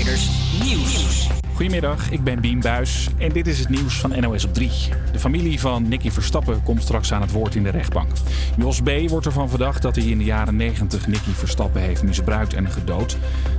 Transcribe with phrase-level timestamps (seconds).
[0.00, 1.28] Creators Nieuws.
[1.54, 4.70] Goedemiddag, ik ben Bien Buis en dit is het nieuws van NOS op 3.
[5.12, 8.10] De familie van Nicky Verstappen komt straks aan het woord in de rechtbank.
[8.56, 8.90] Jos B.
[9.08, 13.16] wordt ervan verdacht dat hij in de jaren 90 Nicky Verstappen heeft misbruikt en gedood.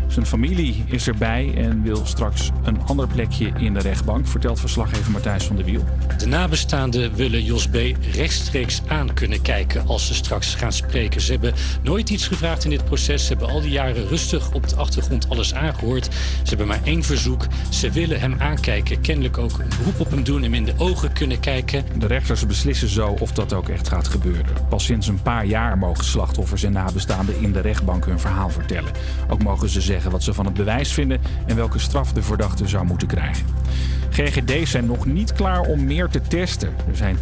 [0.08, 5.12] Zijn familie is erbij en wil straks een ander plekje in de rechtbank, vertelt verslaggever
[5.12, 5.84] Matthijs van der Wiel.
[6.18, 7.76] De nabestaanden willen Jos B.
[8.12, 11.22] rechtstreeks aan kunnen kijken als ze straks gaan spreken.
[11.22, 11.54] Ze hebben
[11.84, 13.22] nooit iets gevraagd in dit proces.
[13.22, 16.06] Ze hebben al die jaren rustig op de achtergrond alles aangehoord.
[16.14, 17.48] Ze hebben maar verzoek.
[17.70, 19.02] Ze willen hem aankijken.
[19.02, 21.86] Kennelijk ook een beroep op hem doen, hem in de ogen kunnen kijken.
[22.00, 24.54] De rechters beslissen zo of dat ook echt gaat gebeuren.
[24.70, 28.92] Pas sinds een paar jaar mogen slachtoffers en nabestaanden in de rechtbank hun verhaal vertellen.
[29.30, 32.68] Ook mogen ze zeggen wat ze van het bewijs vinden en welke straf de verdachte
[32.68, 33.46] zou moeten krijgen.
[34.14, 36.74] GGD's zijn nog niet klaar om meer te testen.
[36.90, 37.18] Er zijn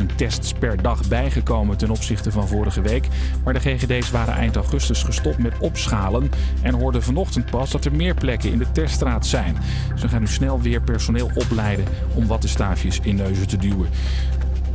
[0.00, 3.06] 20.000 tests per dag bijgekomen ten opzichte van vorige week.
[3.44, 6.30] Maar de GGD's waren eind augustus gestopt met opschalen
[6.62, 9.56] en hoorden vanochtend pas dat er meer plekken in de teststraat zijn.
[9.94, 13.88] Ze gaan nu snel weer personeel opleiden om wattenstaafjes in neuzen te duwen.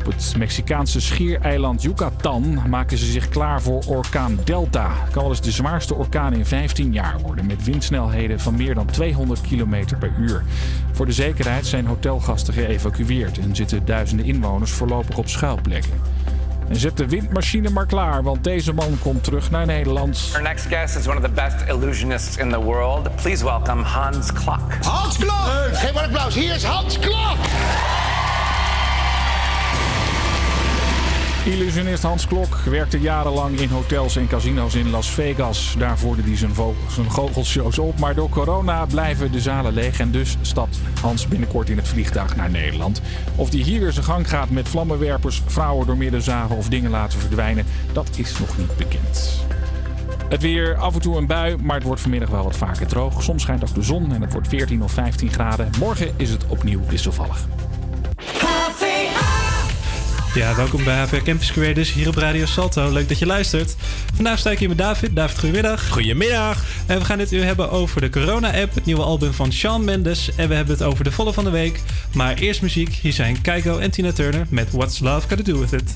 [0.02, 4.90] Op het Mexicaanse schiereiland Yucatan maken ze zich klaar voor orkaan Delta.
[5.04, 8.76] Het kan wel eens de zwaarste orkaan in 15 jaar worden, met windsnelheden van meer
[8.76, 10.44] dan 200 km per uur.
[10.92, 16.02] Voor de zekerheid zijn hotelgasten geëvacueerd en zitten duizenden inwoners voorlopig op schuilplekken.
[16.70, 20.30] En zet de windmachine maar klaar, want deze man komt terug naar Nederland.
[20.34, 23.16] Our next guest is one of the best illusionists in the world.
[23.16, 24.74] Please welcome Hans Klok.
[24.82, 25.70] Hans Klok!
[25.72, 26.36] Geef maar een applaus.
[26.36, 27.38] Hier is Hans Klok!
[31.45, 35.75] Illusionist Hans Klok werkte jarenlang in hotels en casino's in Las Vegas.
[35.78, 36.52] Daar voerde hij zijn,
[36.89, 38.00] zijn goochelshows op.
[38.00, 40.00] Maar door corona blijven de zalen leeg.
[40.00, 43.02] En dus stapt Hans binnenkort in het vliegtuig naar Nederland.
[43.36, 46.92] Of hij hier weer zijn gang gaat met vlammenwerpers, vrouwen door midden zagen of dingen
[46.92, 49.44] laten verdwijnen, dat is nog niet bekend.
[50.30, 53.23] Het weer, af en toe een bui, maar het wordt vanmiddag wel wat vaker droog.
[53.23, 55.69] Soms schijnt ook de zon en het wordt 14 of 15 graden.
[55.80, 57.46] Morgen is het opnieuw wisselvallig.
[60.34, 62.92] Ja, welkom bij HVR Campus Creators hier op Radio Salto.
[62.92, 63.75] Leuk dat je luistert.
[64.16, 65.16] Vandaag sta ik hier met David.
[65.16, 65.90] David, goedemiddag.
[65.90, 66.64] Goedemiddag.
[66.86, 70.36] En we gaan het u hebben over de Corona-app, het nieuwe album van Shawn Mendes.
[70.36, 71.80] En we hebben het over de volle van de week.
[72.14, 72.94] Maar eerst muziek.
[72.94, 75.96] Hier zijn Keiko en Tina Turner met What's Love Got To Do With It.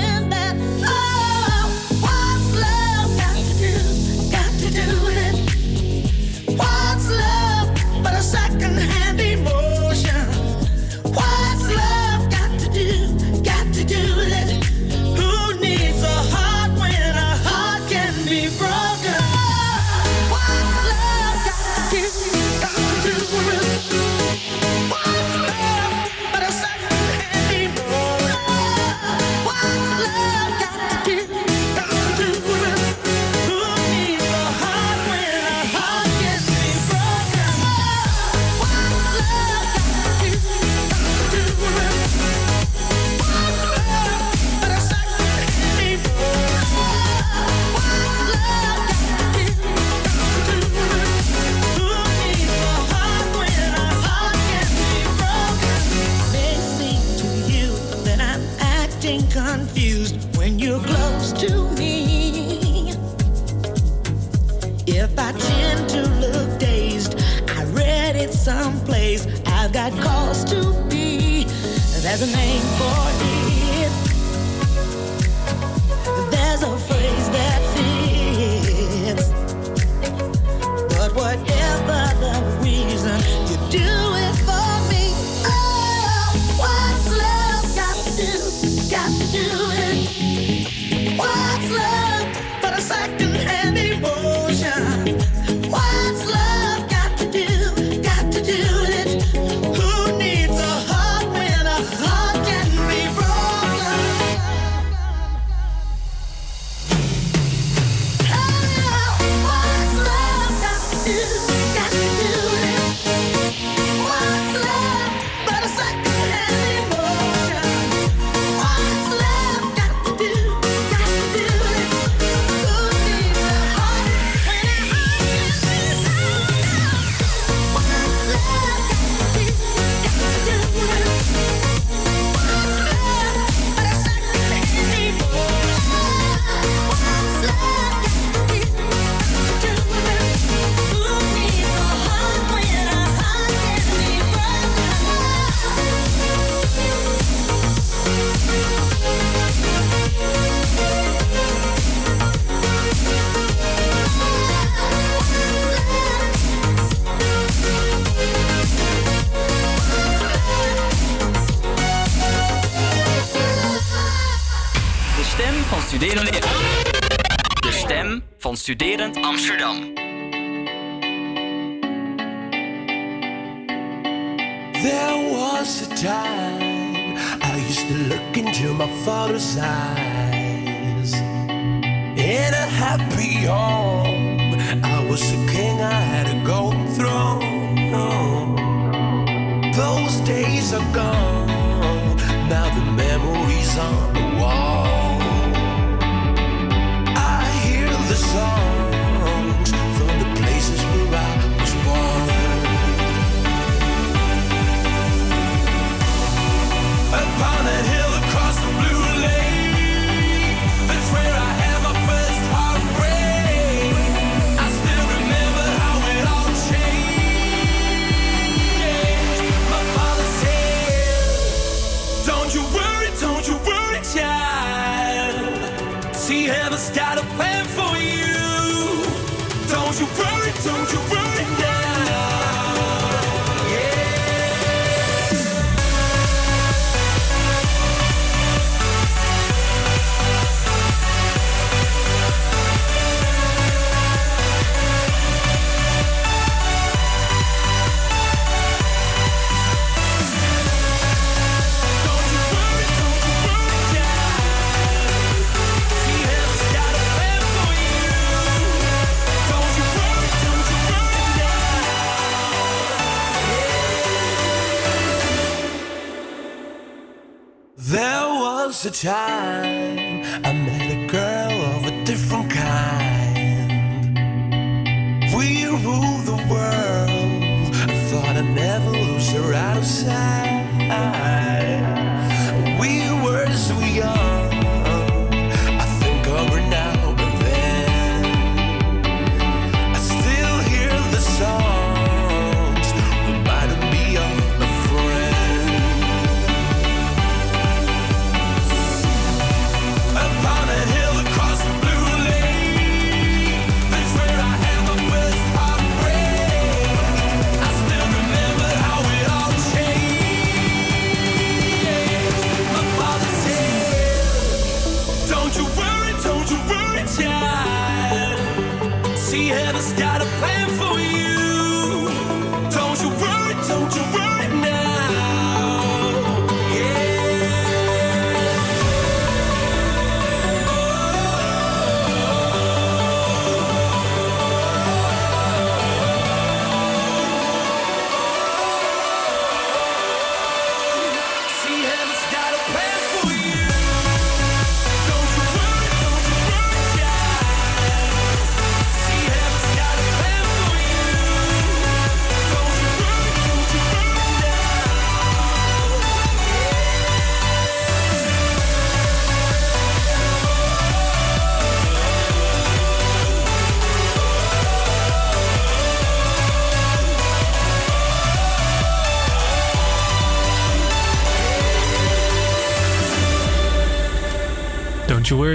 [268.83, 270.23] was a time.
[270.43, 270.90] I met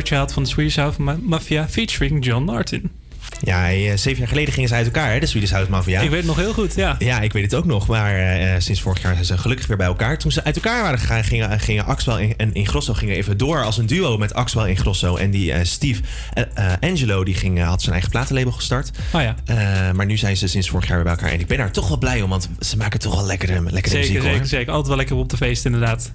[0.07, 2.91] Child van de Swedish House Ma- Mafia featuring John Martin.
[3.41, 6.01] Ja, eh, zeven jaar geleden gingen ze uit elkaar, hè, de Swedish House Mafia.
[6.01, 6.97] Ik weet het nog heel goed, ja.
[6.99, 7.87] Ja, ik weet het ook nog.
[7.87, 10.19] Maar eh, sinds vorig jaar zijn ze gelukkig weer bij elkaar.
[10.19, 13.65] Toen ze uit elkaar waren gegaan, gingen, gingen Axwell en, en Ingrosso gingen even door
[13.65, 15.17] als een duo met Axwell en Ingrosso.
[15.17, 18.91] En die eh, Steve eh, eh, Angelo, die ging, eh, had zijn eigen platenlabel gestart.
[19.13, 19.35] Oh ja.
[19.45, 19.57] Eh,
[19.93, 21.31] maar nu zijn ze sinds vorig jaar weer bij elkaar.
[21.33, 23.95] En ik ben daar toch wel blij om, want ze maken toch wel lekkere, lekkere
[23.95, 24.31] Zeker, muziek hoor.
[24.33, 24.69] zeker, zeker.
[24.69, 26.13] Altijd wel lekker op de feest, inderdaad.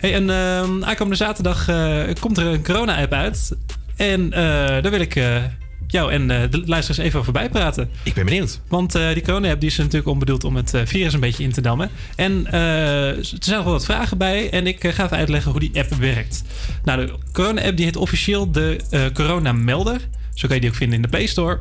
[0.00, 3.56] Hey, en ehm, aankomende zaterdag eh, komt er een corona-app uit.
[3.96, 4.42] En eh,
[4.82, 5.44] daar wil ik eh,
[5.86, 7.90] jou en de luisteraars even over bijpraten.
[8.02, 8.60] Ik ben benieuwd.
[8.68, 11.90] Want die corona-app die is natuurlijk onbedoeld om het virus een beetje in te dammen.
[12.16, 14.50] En er zijn nog wel wat vragen bij.
[14.50, 16.42] En ik ga even uitleggen hoe die app werkt.
[16.84, 18.80] Nou, de corona-app die heet officieel de
[19.12, 20.00] Corona-melder.
[20.34, 21.60] Zo kan je die ook vinden in de Play Store.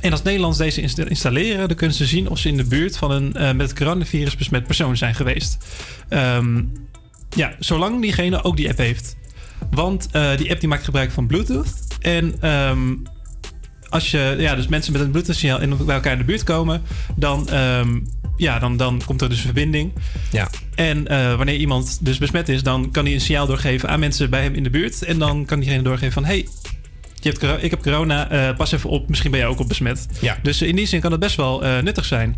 [0.00, 2.96] En als Nederlands deze insta- installeren, dan kunnen ze zien of ze in de buurt
[2.96, 5.64] van een met het coronavirus besmet persoon zijn geweest.
[6.08, 6.62] Ehm,
[7.34, 9.16] ja, zolang diegene ook die app heeft.
[9.70, 11.72] Want eh, die app die maakt gebruik van Bluetooth.
[12.00, 12.94] En ehm,
[13.88, 16.82] als je, ja, dus mensen met een Bluetooth-signaal in bij elkaar in de buurt komen,
[17.16, 18.00] dan, ehm,
[18.36, 19.92] ja, dan, dan komt er dus een verbinding.
[20.30, 20.50] Ja.
[20.74, 24.30] En eh, wanneer iemand dus besmet is, dan kan hij een signaal doorgeven aan mensen
[24.30, 25.02] bij hem in de buurt.
[25.02, 26.48] En dan kan diegene doorgeven van: hey,
[27.20, 30.06] je hebt, ik heb corona, eh, pas even op, misschien ben jij ook op besmet.
[30.20, 30.38] Ja.
[30.42, 32.36] Dus in die zin kan het best wel nuttig zijn.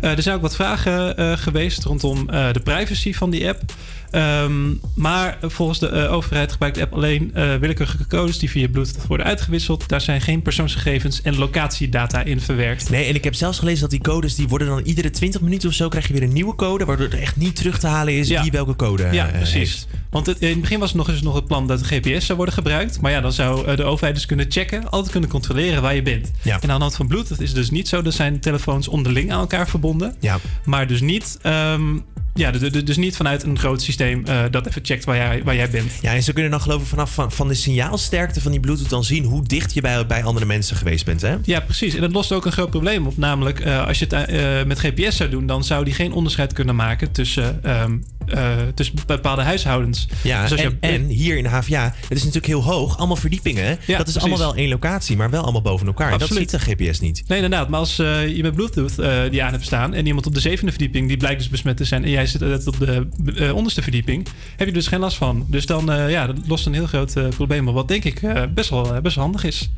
[0.00, 3.60] Eh, er zijn ook wat vragen eh, geweest rondom eh, de privacy van die app.
[4.10, 8.68] Ehm, maar volgens de eh, overheid gebruikt de app alleen eh, willekeurige codes die via
[8.68, 9.88] Bluetooth worden uitgewisseld.
[9.88, 12.90] Daar zijn geen persoonsgegevens en locatiedata in verwerkt.
[12.90, 15.68] Nee, en ik heb zelfs gelezen dat die codes, die worden dan iedere 20 minuten
[15.68, 18.14] of zo, krijg je weer een nieuwe code, waardoor er echt niet terug te halen
[18.18, 18.42] is Ja.
[18.42, 19.54] wie welke code Ja, eh, precies.
[19.54, 19.86] heeft.
[20.10, 22.24] Want het, in het begin was het nog eens nog het plan dat de GPS
[22.26, 23.00] zou worden gebruikt.
[23.00, 26.30] Maar ja, dan zou de overheid dus kunnen checken, altijd kunnen controleren waar je bent.
[26.42, 26.54] Ja.
[26.60, 29.32] En aan de hand van Bluetooth is het dus niet zo dat zijn telefoons onderling
[29.32, 30.14] aan elkaar verbonden.
[30.20, 30.38] Ja.
[30.64, 31.98] Maar dus niet, ehm,
[32.38, 35.40] ja, de- de- dus niet vanuit een groot systeem eh, dat even checkt waar jij,
[35.44, 35.92] waar jij bent.
[36.00, 38.88] Ja, en ze kunnen dan geloof ik vanaf van, van de signaalsterkte van die Bluetooth
[38.90, 41.36] dan zien hoe dicht je bij, bij andere mensen geweest bent, hè?
[41.44, 41.94] Ja, precies.
[41.94, 43.16] En dat lost ook een groot probleem op.
[43.16, 46.52] Namelijk, eh, als je het eh, met GPS zou doen, dan zou die geen onderscheid
[46.52, 47.96] kunnen maken tussen, ehm,
[48.30, 50.06] eh, tussen bepaalde huishoudens.
[50.22, 53.16] Ja, Dus en, je- en hier in de HVA, het is natuurlijk heel hoog, allemaal
[53.16, 53.64] verdiepingen.
[53.64, 54.16] Ja, dat is precies.
[54.16, 56.12] allemaal wel één locatie, maar wel allemaal boven elkaar.
[56.12, 57.22] En Dat ziet de GPS niet.
[57.26, 57.68] Nee, inderdaad.
[57.68, 60.40] Maar als eh, je met Bluetooth eh, die aan hebt staan en iemand op de
[60.40, 63.06] zevende verdieping, die blijkt dus besmet te zijn en jij zit op de
[63.54, 65.46] onderste verdieping, heb je dus geen last van.
[65.48, 68.20] Dus dan ja, dat lost een heel groot probleem op, wat denk ik
[68.54, 69.70] best, wel, best wel handig is.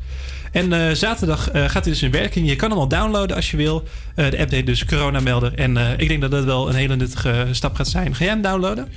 [0.51, 2.49] En eh, zaterdag eh, gaat hij dus in werking.
[2.49, 3.83] Je kan hem al downloaden als je wil.
[4.15, 5.53] Eh, de app heet dus Corona Melder.
[5.53, 8.15] En ik denk dat dat wel een hele nuttige stap gaat zijn.
[8.15, 8.87] Ga jij hem downloaden?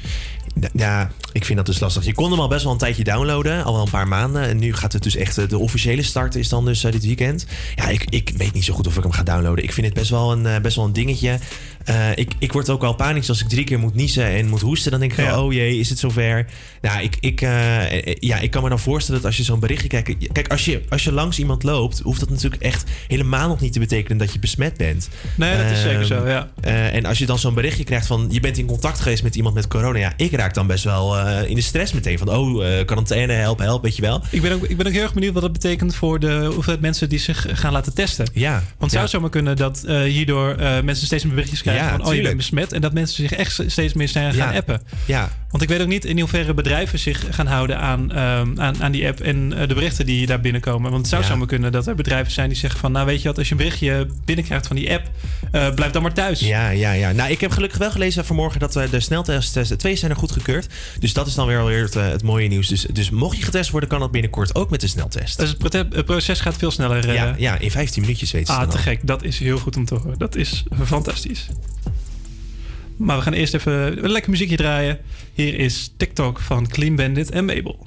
[0.72, 2.04] Ja, ik vind dat dus lastig.
[2.04, 4.42] Je kon hem al best wel een tijdje downloaden, al wel een paar maanden.
[4.42, 7.46] En nu gaat het dus echt, de officiële start is dan dus dit weekend.
[7.74, 9.64] Ja, ik, ik weet niet zo goed of ik hem ga downloaden.
[9.64, 11.38] Ik vind het best wel een, best wel een dingetje.
[11.84, 14.60] Eh, ik, ik word ook al panisch als ik drie keer moet niezen en moet
[14.60, 14.90] hoesten.
[14.90, 15.42] Dan denk ik, Ja.
[15.42, 16.46] oh jee, is het zover?
[16.80, 19.60] Nou, ik, ik, eh, eh, ja, ik kan me dan voorstellen dat als je zo'n
[19.60, 20.32] berichtje kijkt...
[20.32, 23.72] Kijk, als je, als je langs iemand loopt, hoeft dat natuurlijk echt helemaal nog niet
[23.72, 25.08] te betekenen dat je besmet bent.
[25.34, 26.50] Nee, dat is zeker Ehm, zo, ja.
[26.90, 29.54] en als je dan zo'n berichtje krijgt van je bent in contact geweest met iemand
[29.54, 29.98] met corona.
[29.98, 32.18] Ja, ik raak dan best wel in de stress meteen.
[32.18, 34.22] Van oh, quarantaine, help, help, weet je wel.
[34.30, 36.80] Ik ben, ook, ik ben ook heel erg benieuwd wat dat betekent voor de hoeveelheid
[36.80, 38.26] mensen die zich gaan laten testen.
[38.32, 38.52] Ja.
[38.52, 39.10] Want het zou ja.
[39.10, 42.72] zomaar kunnen dat hierdoor mensen steeds meer berichtjes krijgen Ja, van oh je bent besmet.
[42.72, 44.58] En dat mensen zich echt steeds meer zijn gaan Ja.
[44.58, 44.80] appen.
[45.06, 48.82] Ja, Want ik weet ook niet in hoeverre bedrijven zich gaan houden aan, ehm, aan,
[48.82, 50.90] aan die app en eh, de berichten die daar binnenkomen.
[50.90, 51.28] Want het zou Ja.
[51.28, 53.52] zomaar kunnen dat er bedrijven zijn die zeggen van nou weet je wat, als je
[53.52, 55.10] een berichtje binnenkrijgt van die app,
[55.52, 56.40] eh, blijf dan maar thuis.
[56.40, 57.12] ja, ja, ja.
[57.12, 60.16] Nou, ik heb gelukkig wel gelezen vanmorgen dat eh, de sneltests, de twee zijn er
[60.16, 60.66] goed gekeurd.
[60.98, 62.68] Dus dat is dan weer alweer het, het mooie nieuws.
[62.68, 65.38] Dus, dus mocht je getest worden, kan dat binnenkort ook met de sneltest.
[65.38, 67.12] Dus het proces gaat veel sneller.
[67.12, 68.82] ja, ja, in 15 minuutjes weet ze Ah, te al.
[68.82, 69.00] gek.
[69.06, 70.18] Dat is heel goed om te horen.
[70.18, 71.46] Dat is fantastisch.
[72.96, 74.98] Maar we gaan eerst even een lekker muziekje draaien.
[75.32, 77.86] Hier is TikTok van Clean Bandit en Mabel.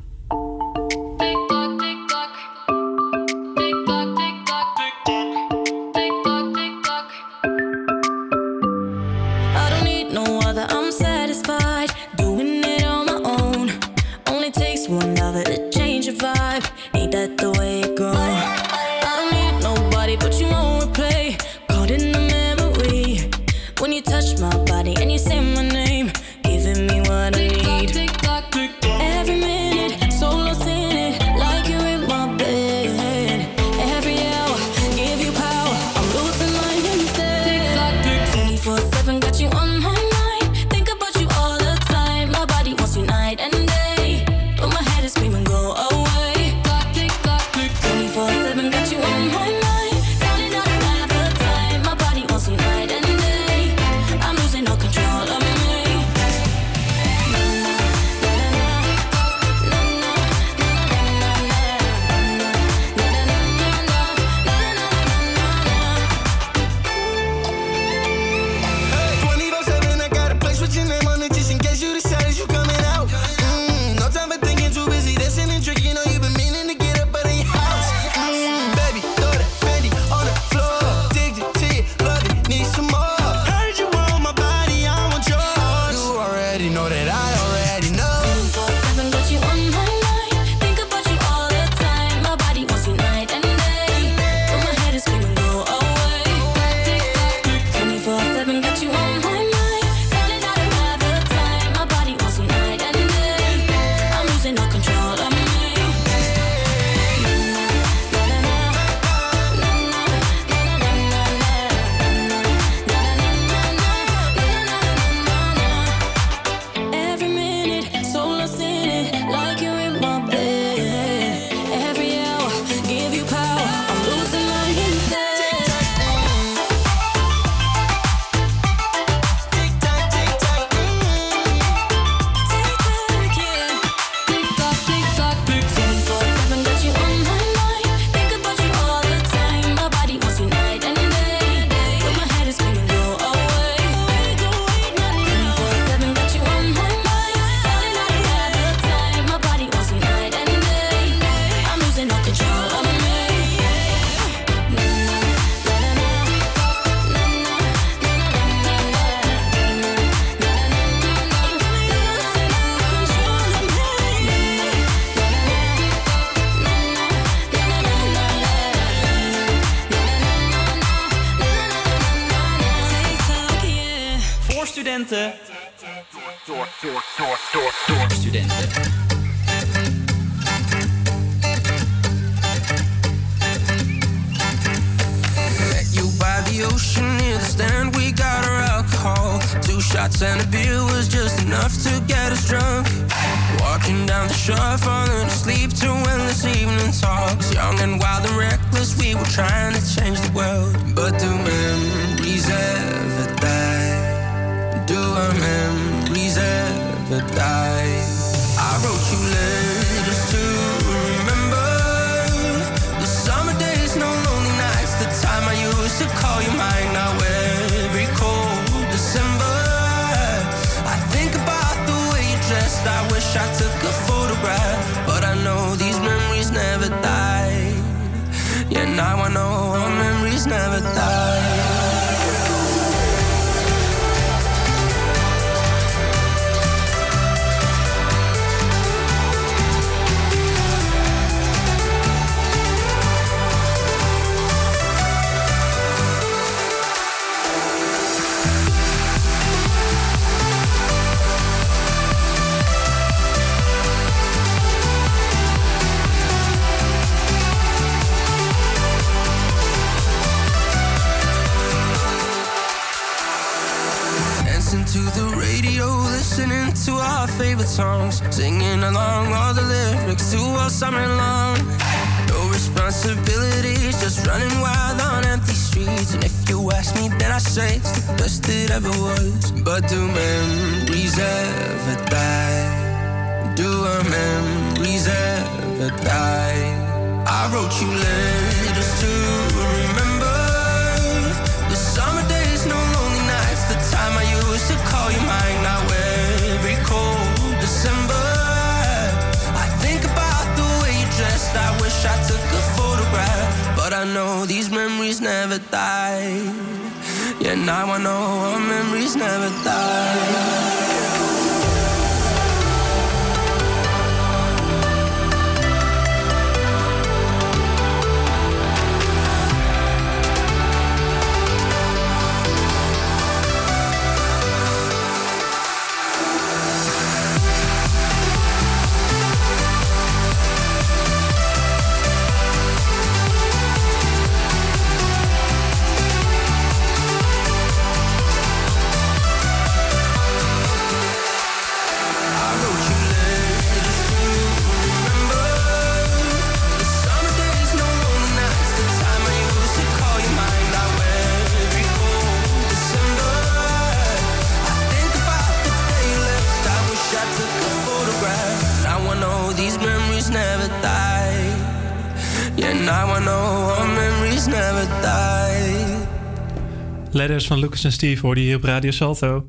[367.45, 369.47] Van Lucas en Steve hoorde je hier op Radio Salto.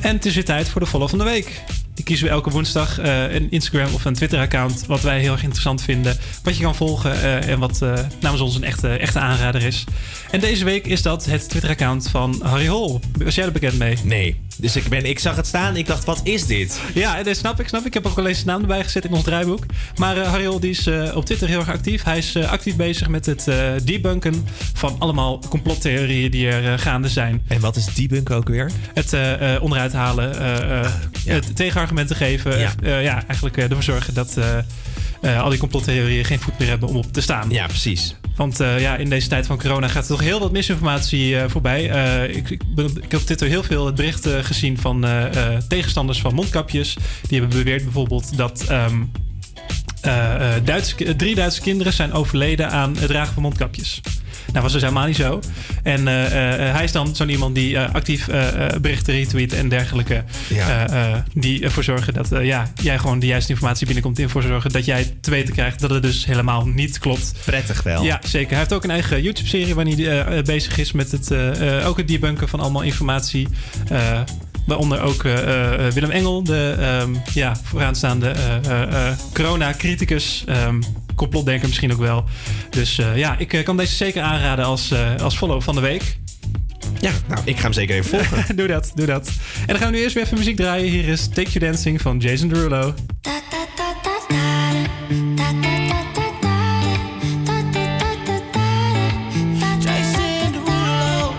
[0.00, 1.62] En het is weer tijd voor de follow van de week.
[1.94, 4.86] Die kiezen we elke woensdag eh, een Instagram of een Twitter-account.
[4.86, 6.16] Wat wij heel erg interessant vinden.
[6.42, 9.84] Wat je kan volgen eh, en wat eh, namens ons een echte, echte aanrader is.
[10.30, 13.00] En deze week is dat het Twitter-account van Harry Hol.
[13.18, 13.96] Was jij er bekend mee?
[14.04, 14.40] Nee.
[14.60, 16.80] Dus ik, ben, ik zag het staan ik dacht, wat is dit?
[16.94, 17.86] Ja, dat snap ik, snap ik.
[17.86, 19.64] Ik heb ook al eens zijn naam erbij gezet in ons draaiboek.
[19.96, 22.02] Maar die is eh, op Twitter heel erg actief.
[22.02, 23.44] Hij is eh, actief bezig met het
[23.84, 27.42] debunken van allemaal complottheorieën die er gaande zijn.
[27.48, 28.70] En wat is debunken ook weer?
[28.94, 29.16] Het
[29.60, 30.90] onderuit halen, eh,
[31.24, 32.58] het tegenargumenten geven.
[32.58, 32.98] Ja.
[32.98, 34.38] ja, eigenlijk ervoor zorgen dat
[35.22, 37.50] al die complottheorieën geen voet meer hebben om op te staan.
[37.50, 38.16] Ja, precies.
[38.38, 41.50] Want eh, ja, in deze tijd van corona gaat er toch heel wat misinformatie eh,
[41.50, 41.90] voorbij.
[41.90, 45.06] Eh, ik, ik, ik heb op Twitter heel veel het bericht eh, gezien van
[45.68, 46.96] tegenstanders van mondkapjes.
[47.28, 49.02] Die hebben beweerd bijvoorbeeld dat ehm,
[50.00, 50.62] eh, eh,
[51.16, 54.00] drie Duitse kinderen zijn overleden aan het dragen van mondkapjes.
[54.52, 55.40] Nou, was dus helemaal niet zo.
[55.82, 56.24] En eh,
[56.68, 60.24] eh, hij is dan zo'n iemand die eh, actief eh, eh, berichten retweet en dergelijke.
[60.48, 60.86] Ja.
[60.86, 64.18] eh, eh, die ervoor zorgen dat eh, ja, jij gewoon de juiste informatie binnenkomt.
[64.18, 67.32] Ervoor zorgen dat jij te weten krijgt dat het dus helemaal niet klopt.
[67.44, 68.02] Prettig wel.
[68.02, 68.48] Ja, zeker.
[68.50, 71.78] Hij heeft ook een eigen YouTube-serie waarin hij eh, eh, bezig is met het, eh,
[71.78, 73.48] eh, ook het debunken van allemaal informatie.
[73.88, 74.20] Eh,
[74.66, 80.44] waaronder ook eh, eh, Willem Engel, de ehm, ja, vooraanstaande eh, eh, eh, corona-criticus.
[80.46, 80.80] ehm,
[81.18, 82.24] complotdenker misschien ook wel.
[82.70, 85.80] Dus eh, ja, ik eh, kan deze zeker aanraden als, eh, als follow van de
[85.80, 86.18] week.
[87.00, 88.56] Ja, nou, ik ga hem zeker even volgen.
[88.56, 89.28] doe dat, doe dat.
[89.60, 90.90] En dan gaan we nu eerst weer even muziek draaien.
[90.90, 92.94] Hier is Take You Dancing van Jason Derulo.
[99.80, 101.32] Jason Derulo.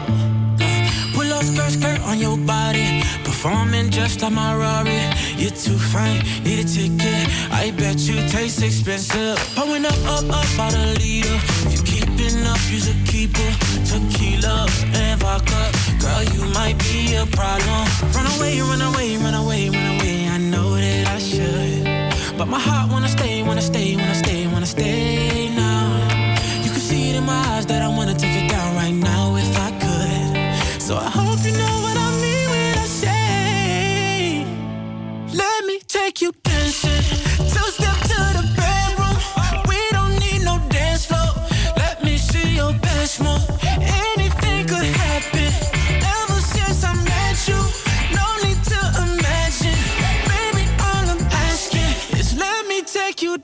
[1.14, 2.99] Pull up skirts,
[3.42, 5.00] Performing just like my Rari.
[5.38, 7.24] You're too fine, need a ticket.
[7.50, 9.38] I bet you taste expensive.
[9.56, 11.40] Pouring up, up, up, about a liter.
[11.64, 13.50] If you keeping up, you's a keeper.
[13.88, 15.72] Tequila and vodka.
[16.02, 17.88] Girl, you might be a problem.
[18.12, 20.28] Run away, run away, run away, run away.
[20.28, 22.38] I know that I should.
[22.38, 25.88] But my heart wanna stay, wanna stay, wanna stay, wanna stay now.
[26.62, 29.38] You can see it in my eyes that I wanna take it down right now
[29.38, 30.82] if I could.
[30.82, 31.19] So I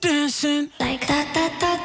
[0.05, 0.71] dancing.
[0.79, 1.84] Like that, that, that, that,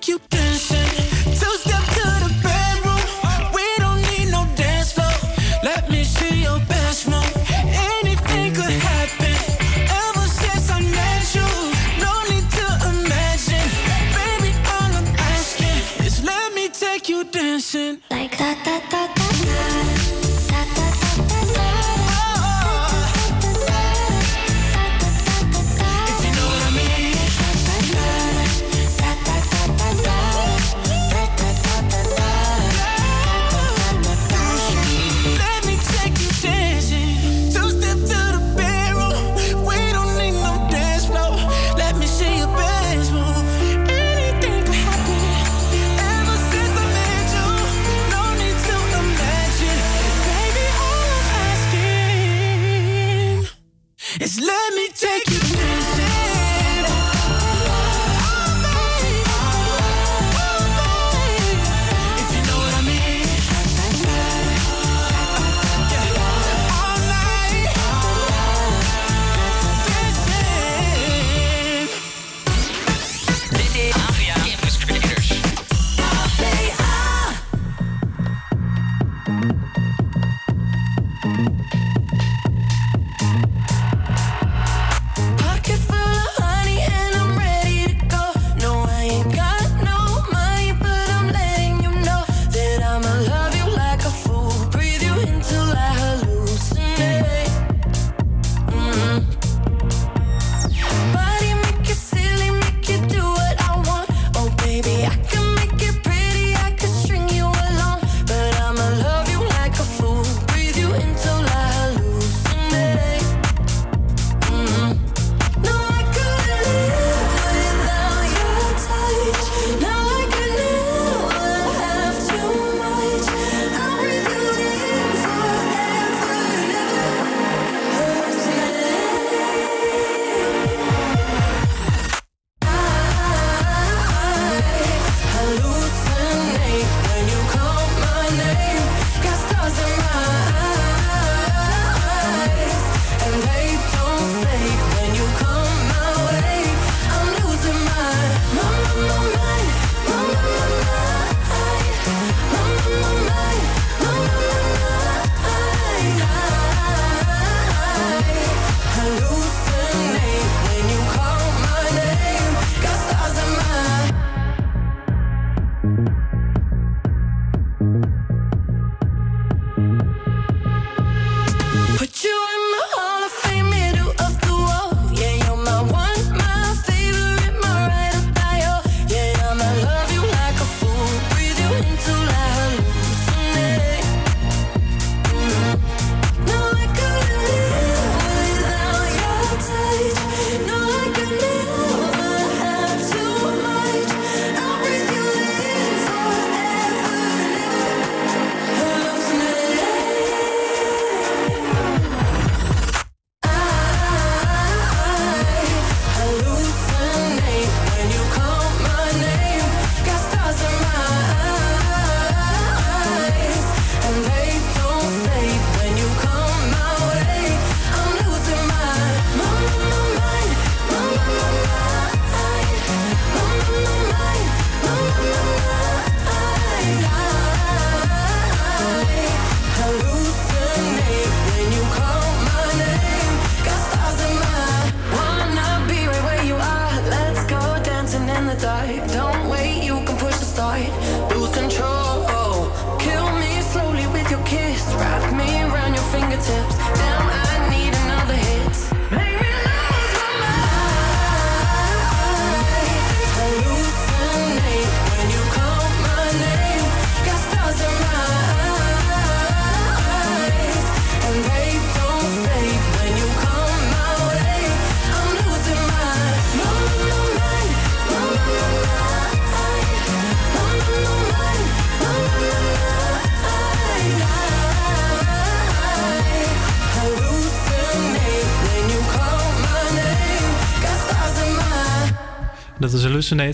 [0.00, 0.39] me take you dancing.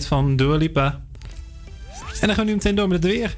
[0.07, 0.99] Van Dua Lipa.
[2.21, 3.35] En dan gaan we nu meteen door met het weer.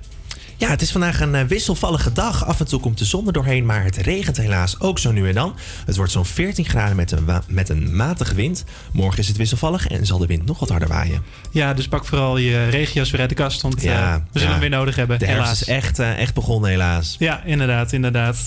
[0.57, 2.45] Ja, het is vandaag een eh, wisselvallige dag.
[2.45, 5.27] Af en toe komt de zon er doorheen, maar het regent helaas ook zo nu
[5.27, 5.55] en dan.
[5.85, 8.65] Het wordt zo'n 14 graden met een, met een matige wind.
[8.93, 11.23] Morgen is het wisselvallig en zal de wind nog wat harder waaien.
[11.51, 14.59] Ja, dus pak vooral je regenjas weer uit de kast, want eh, we zullen hem
[14.59, 15.25] weer nodig hebben.
[15.25, 15.61] Helaas.
[15.61, 17.15] is echt, eh, echt begonnen helaas.
[17.19, 18.37] Ja, inderdaad, inderdaad.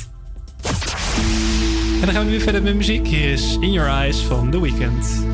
[2.00, 3.06] En dan gaan we nu verder met muziek.
[3.06, 5.31] Hier is In Your Eyes van The Weeknd.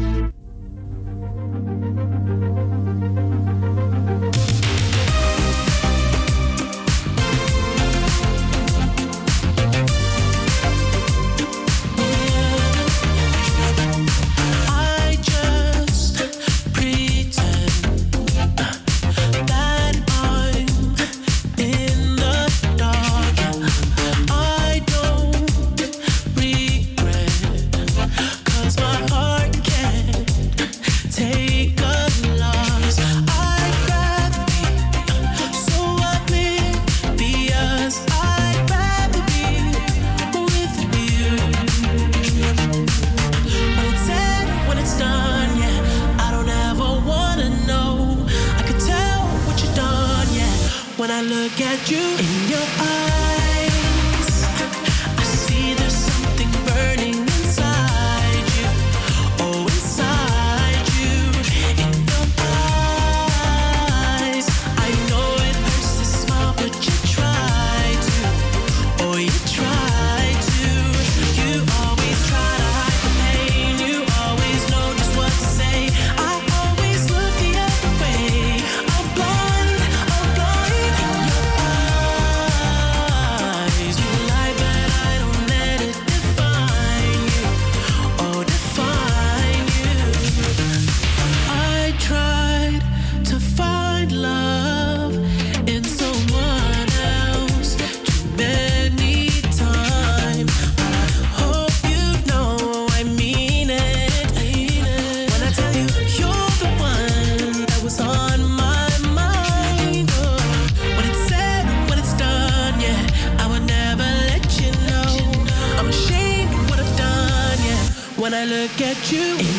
[119.10, 119.57] you.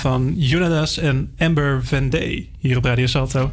[0.00, 3.52] Van Jonadas en Amber Van Day, hier op Radio Salto.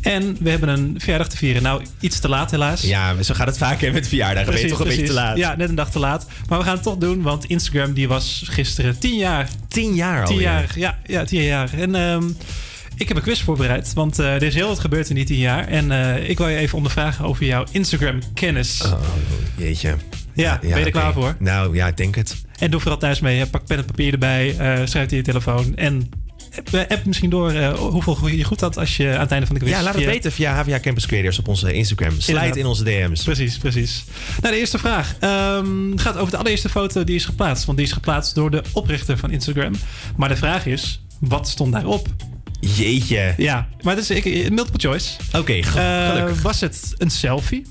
[0.00, 1.62] En we hebben een verjaardag te vieren.
[1.62, 2.82] Nou, iets te laat helaas.
[2.82, 4.52] Ja, zo gaat het vaak hè, met verjaardagen.
[4.52, 5.36] Ben je toch een beetje te laat.
[5.36, 6.26] Ja, net een dag te laat.
[6.48, 9.48] Maar we gaan het toch doen, want Instagram die was gisteren tien jaar.
[9.68, 10.26] Tien jaar al.
[10.26, 11.72] Tien jaar, ja, ja, tien jaar.
[11.72, 12.24] En ehm,
[12.96, 15.38] ik heb een quiz voorbereid, want eh, er is heel wat gebeurd in die tien
[15.38, 15.68] jaar.
[15.68, 18.82] En eh, ik wil je even ondervragen over jouw Instagram-kennis.
[18.84, 19.00] Oh,
[19.56, 19.94] jeetje.
[20.32, 21.36] Ja, ben je er klaar voor?
[21.38, 22.44] Nou, ja, ik denk het.
[22.58, 23.46] En doe vooral thuis mee.
[23.46, 24.56] Pak pen en papier erbij.
[24.58, 25.76] eh schrijf in je telefoon.
[25.76, 26.08] En
[26.56, 29.46] app, eh, app misschien door eh, hoeveel je goed had als je aan het einde
[29.46, 29.72] van de quiz...
[29.72, 32.10] Ja, laat het via- weten via HVA Campus Creators op onze Instagram.
[32.10, 32.56] Slide Inderdaad.
[32.56, 33.22] in onze DM's.
[33.22, 34.04] Precies, precies.
[34.40, 37.64] Nou, de eerste vraag ehm, gaat over de allereerste foto die is geplaatst.
[37.64, 39.72] Want die is geplaatst door de oprichter van Instagram.
[40.16, 42.06] Maar de vraag is, wat stond daarop?
[42.60, 43.34] Jeetje.
[43.36, 45.10] Ja, maar het is ik, multiple choice.
[45.32, 45.62] Oké, Eh,
[46.10, 46.42] gelukkig.
[46.42, 47.66] was het een selfie?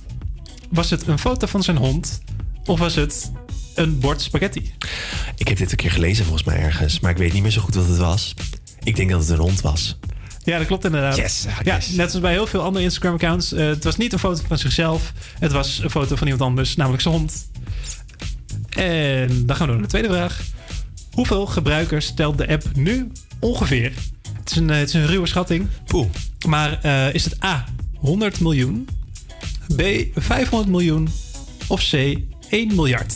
[0.69, 2.21] Was het een foto van zijn hond?
[2.65, 3.31] Of was het
[3.75, 4.73] een bord spaghetti?
[5.37, 6.99] Ik heb dit een keer gelezen volgens mij ergens.
[6.99, 8.33] Maar ik weet niet meer zo goed wat het was.
[8.83, 9.97] Ik denk dat het een hond was.
[10.43, 11.15] Ja, dat klopt inderdaad.
[11.15, 11.89] Yes, Ja, yes.
[11.89, 13.51] net als bij heel veel andere Instagram-accounts.
[13.53, 15.13] eh, het was niet een foto van zichzelf.
[15.39, 17.49] Het was een foto van iemand anders, namelijk zijn hond.
[18.69, 20.41] En dan gaan we door naar de tweede vraag.
[21.11, 23.93] Hoeveel gebruikers telt de app nu ongeveer?
[24.39, 25.67] Het is een, eh, het is een ruwe schatting.
[25.85, 26.07] Poeh.
[26.47, 27.65] Maar eh, is het A,
[27.95, 28.87] 100 miljoen?
[29.75, 29.81] B,
[30.15, 31.09] 500 miljoen?
[31.67, 31.93] Of C,
[32.49, 33.15] 1 miljard?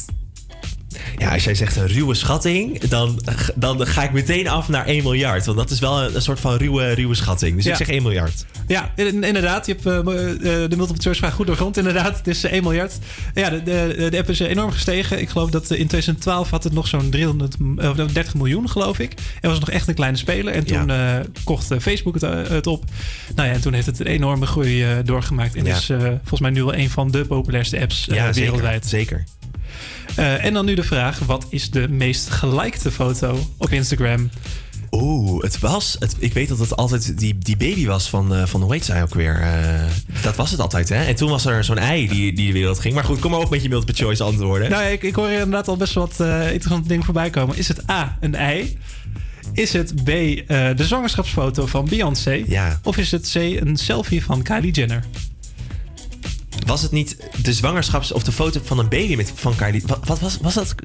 [1.20, 3.20] Ja, als jij zegt een ruwe schatting, dan,
[3.55, 5.45] dan ga ik meteen af naar 1 miljard.
[5.45, 7.55] Want dat is wel een, een soort van ruwe, ruwe schatting.
[7.55, 7.72] Dus Ja.
[7.72, 8.45] ik zeg 1 miljard.
[8.67, 9.65] Ja, in- inderdaad.
[9.65, 11.78] Je hebt eh, eh, de multiple choice vraag goed doorgrond.
[11.78, 12.93] Inderdaad, het is eh, 1 miljard.
[13.34, 15.22] Ja, de, de, de app is eh, enorm gestegen.
[15.22, 18.70] Ik geloof dat eh, in 2012 had het nog zo'n 300, m- eh, 30 miljoen,
[18.70, 19.13] geloof ik.
[19.41, 20.53] En was nog echt een kleine speler.
[20.53, 22.84] En toen eh, kocht eh, Facebook het, eh, het op.
[23.36, 25.55] Nou ja, en toen heeft het een enorme groei eh, doorgemaakt.
[25.55, 25.76] En Ja.
[25.76, 28.41] is eh, volgens mij nu wel een van de populairste apps eh, Ja, zeker.
[28.41, 28.86] wereldwijd.
[28.88, 29.24] Zeker.
[30.15, 34.30] Eh, en dan nu de vraag, wat is de meest gelikte foto op Instagram?
[34.91, 35.95] Oeh, het was.
[35.99, 38.86] Het, ik weet dat het altijd die, die baby was van, eh, van hoe heet
[38.86, 39.41] zij ook weer?
[39.41, 41.03] Eh, dat was het altijd, hè?
[41.03, 42.93] En toen was er zo'n ei die, die de wereld ging.
[42.93, 44.70] Maar goed, kom maar op met je multiple choice antwoorden.
[44.70, 47.57] Nou, ik, ik hoor inderdaad al best wat interessante dingen voorbij komen.
[47.57, 48.78] Is het A, een ei?
[49.53, 52.43] Is het B, de zwangerschapsfoto van Beyoncé?
[52.47, 52.80] Ja.
[52.84, 55.03] Of is het C, een selfie van Kylie Jenner?
[56.70, 58.11] Was het niet de zwangerschaps...
[58.11, 59.84] of de foto van een baby met, van Kylie...
[60.05, 60.76] Wat, was, was dat...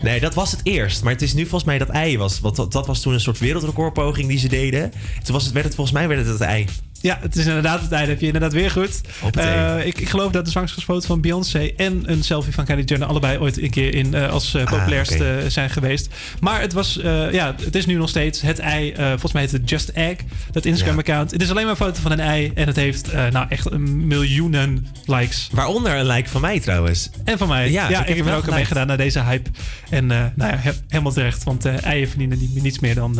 [0.00, 1.02] Nee, dat was het eerst.
[1.02, 2.40] Maar het is nu volgens mij dat ei was.
[2.40, 4.92] Want dat, dat was toen een soort wereldrecordpoging die ze deden.
[5.22, 6.66] Toen was het, werd het volgens mij werd het het ei.
[7.02, 8.00] Ja, het is inderdaad het ei.
[8.00, 9.00] Dat heb je inderdaad weer goed.
[9.20, 9.50] Hoppatee.
[9.54, 13.08] Eh, ik, ik geloof dat de zwangerschapsfoto van Beyoncé en een selfie van Kylie Jenner
[13.08, 15.50] allebei ooit een keer in, eh, als eh, Ah, populairste oké.
[15.50, 16.08] zijn geweest.
[16.40, 16.98] Maar het was,
[17.32, 18.94] ja, het is nu nog steeds het ei.
[18.96, 20.16] volgens mij heet het Just Egg,
[20.50, 21.30] dat Instagram-account.
[21.30, 24.86] Het is alleen maar een foto van een ei en het heeft nou echt miljoenen
[25.06, 25.48] likes.
[25.52, 27.10] Waaronder een like van mij trouwens.
[27.24, 27.70] En van mij.
[27.70, 29.50] Ja, Ja, ik ik, heb er ook aan meegedaan naar deze hype.
[29.90, 31.44] En nou ja, he- helemaal terecht.
[31.44, 33.18] Want eieren verdienen niet, niets meer dan...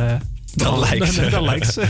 [0.57, 1.15] eh, Dan likes.
[1.17, 1.77] Dan, dan likes.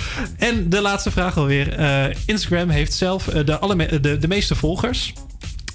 [0.38, 1.72] en de laatste vraag alweer.
[1.72, 5.12] Eh, Instagram heeft zelf eh, de, alle, de, de meeste volgers.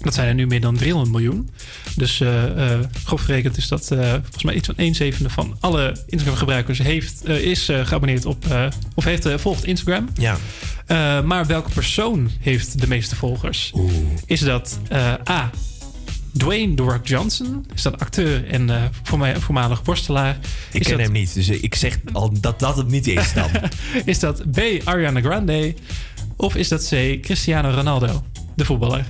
[0.02, 1.50] Dat zijn er nu meer dan 300 miljoen.
[1.96, 5.58] Dus eh eh grof gerekend is dat eh, volgens mij iets van 1 zevende van
[5.60, 8.66] alle Instagram-gebruikers heeft, eh, is eh, geabonneerd op eh,
[8.96, 10.10] of heeft eh, volgt Instagram.
[10.14, 10.38] Ja.
[10.86, 13.74] Eh, maar welke persoon heeft de meeste volgers?
[14.26, 15.50] Is dat eh, A.
[16.38, 17.66] Dwayne The Rock Johnson?
[17.76, 20.38] Is dat acteur en eh, voor mij voormalig worstelaar?
[20.72, 21.34] Ik is ken dat, hem niet.
[21.34, 23.50] Dus ik zeg al dat dat het niet is dan.
[24.06, 24.60] Is dat B.
[24.84, 25.74] Ariana Grande?
[26.36, 27.22] Of is dat C.
[27.22, 28.24] Cristiano Ronaldo,
[28.56, 29.06] de voetballer?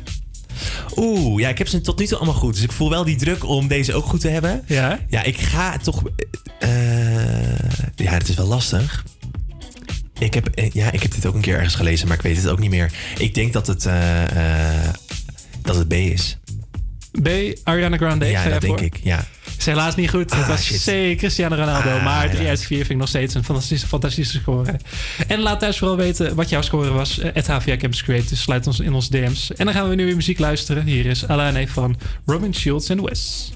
[0.96, 2.54] Oeh, ja, ik heb ze tot nu toe allemaal goed.
[2.54, 4.64] Dus ik voel wel die druk om deze ook goed te hebben.
[4.66, 5.00] Ja?
[5.10, 6.02] Ja, ik ga toch...
[6.60, 6.70] eh,
[7.96, 9.04] ja, het is wel lastig.
[10.20, 12.38] Ik heb, eh, ja, ik heb dit ook een keer ergens gelezen, maar ik weet
[12.38, 12.92] het ook niet meer.
[13.18, 14.94] Ik denk dat het, eh, eh,
[15.62, 16.38] dat het B is.
[17.24, 17.28] B.
[17.64, 18.26] Ariana Grande?
[18.26, 18.86] ja, dat denk voor?
[18.86, 19.00] ik.
[19.04, 19.26] Ja.
[19.58, 20.32] Is helaas niet goed.
[20.32, 20.82] het Ah, was shit.
[20.84, 21.18] C.
[21.18, 21.90] Cristiano Ronaldo.
[21.90, 22.50] Ah, maar 3 ja.
[22.50, 24.76] uit 4 vind ik nog steeds een fantastische, fantastische score.
[25.28, 27.20] En laat thuis vooral weten wat jouw score was.
[27.20, 28.42] Eh, Het HVA Campus Creators.
[28.42, 29.52] Sluit ons in onze DM's.
[29.54, 30.84] En dan gaan we nu weer muziek luisteren.
[30.86, 33.52] Hier is Alane van Robin Schultz en Wes.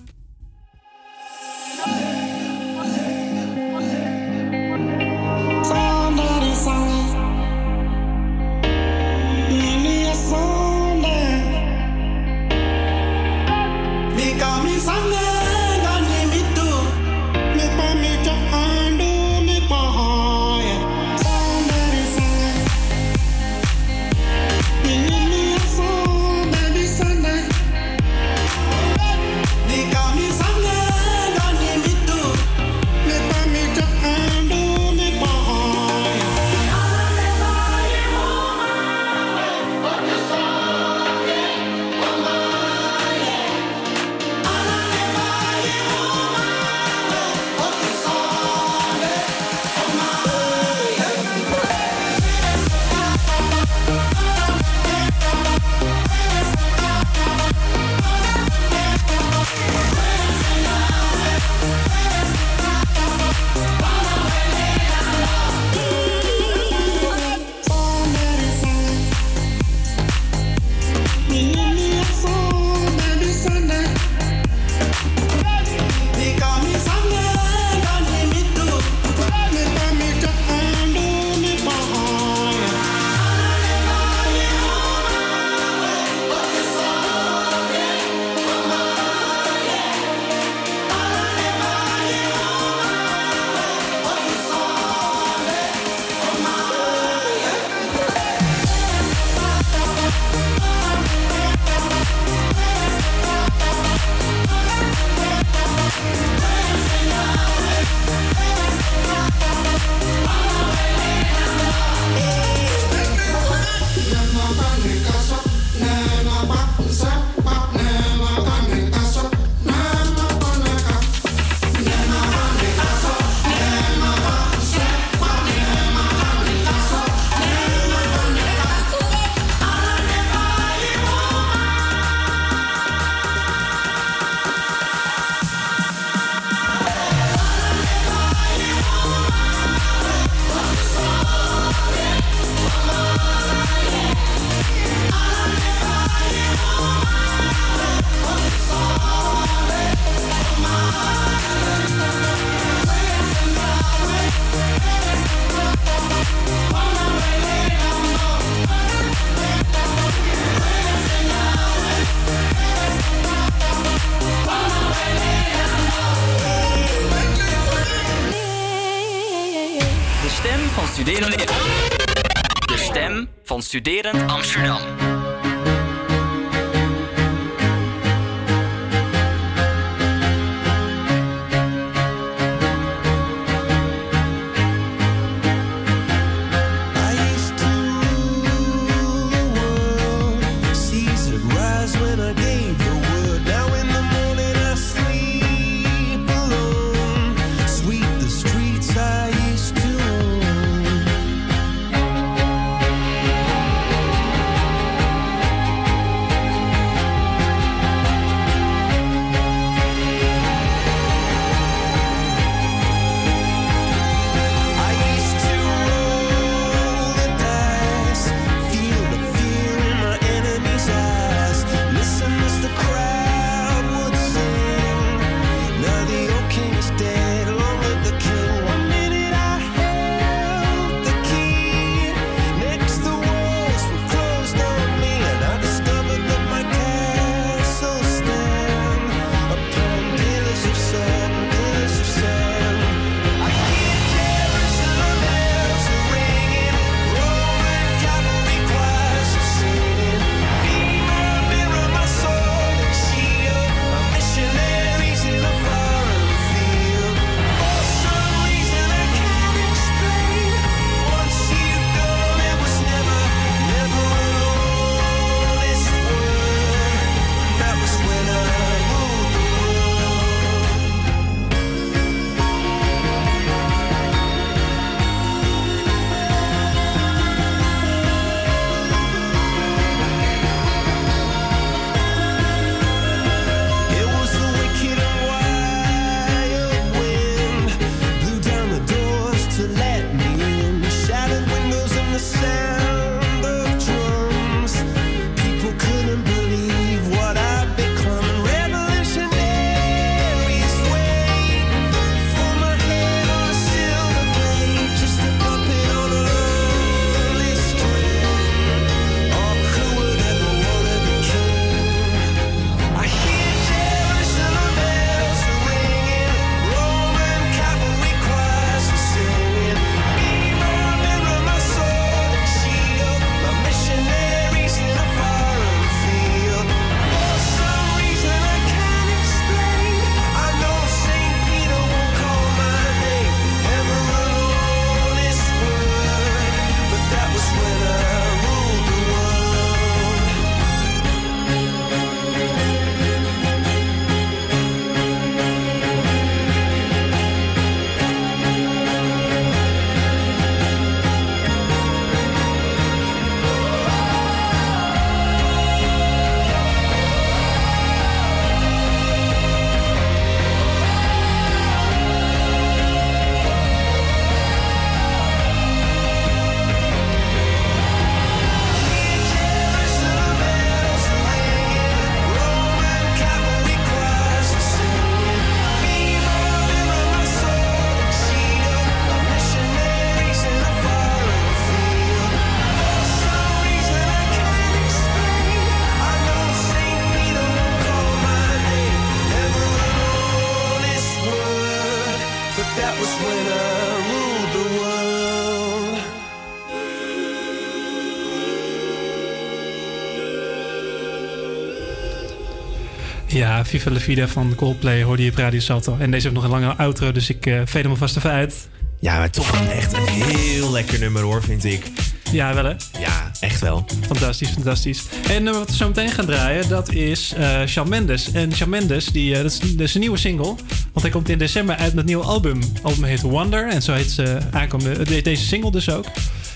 [403.66, 405.98] Viva la Vida van Coldplay hoorde je op Radio Salto.
[406.00, 408.68] En deze heeft nog een lange outro, dus ik uh, veed hem alvast even uit.
[409.00, 411.86] Ja, maar toch echt een heel lekker nummer hoor, vind ik.
[412.32, 412.74] Ja, wel hè?
[413.00, 413.86] Ja, echt wel.
[414.06, 415.04] Fantastisch, fantastisch.
[415.30, 418.32] En uh, wat we zo meteen gaan draaien, dat is uh, Shawn Mendes.
[418.32, 420.56] En Shawn Mendes, die, uh, dat, is, dat is een nieuwe single.
[420.92, 422.60] Want hij komt in december uit met een nieuw album.
[422.62, 423.70] Het album heet Wonder.
[423.70, 426.06] En zo heet ze aankomende, deze single dus ook.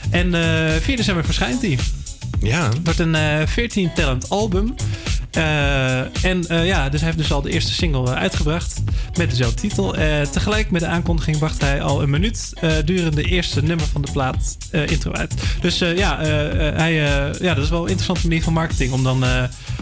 [0.09, 0.31] En
[0.81, 1.77] 4 december verschijnt hij.
[2.39, 2.69] Ja.
[2.69, 4.75] Het wordt een 14 talent album.
[5.37, 8.81] Uh, en uh, ja, dus hij heeft dus al de eerste single uitgebracht
[9.17, 9.95] met dezelfde titel.
[10.31, 12.53] Tegelijk met de aankondiging bracht hij al een minuut
[12.85, 15.33] durende eerste nummer van de plaat intro uit.
[15.61, 16.17] Dus ja,
[16.73, 16.93] hij,
[17.39, 19.23] ja, dat is wel een interessante manier van marketing om dan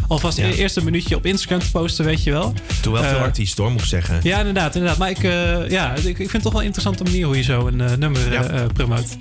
[0.08, 0.46] alvast ja.
[0.46, 2.54] eerst een minuutje op Instagram te posten, weet je wel.
[2.82, 4.20] Toen wel veel artiest hoor, moet ik zeggen.
[4.24, 4.98] Ja, inderdaad, inderdaad.
[4.98, 5.22] Maar ik,
[5.72, 8.32] ja, ik, ik vind het toch wel een interessante manier hoe je zo een nummer
[8.32, 8.66] ja.
[8.74, 9.18] promoot.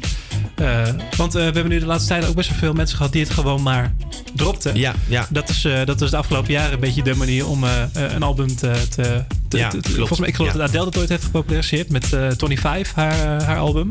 [0.61, 0.83] Uh,
[1.17, 3.23] want uh, we hebben nu de laatste tijd ook best wel veel mensen gehad die
[3.23, 3.95] het gewoon maar
[4.35, 4.77] dropten.
[4.77, 5.27] Ja, ja.
[5.31, 8.57] Dat, is, uh, dat is de afgelopen jaren een beetje de manier om een album
[8.57, 10.59] te, te, het- Ja, volgens mij, ik geloof Ja.
[10.59, 13.91] dat Adele het ooit heeft gepopulariseerd met eh, Tony Five, haar, haar album.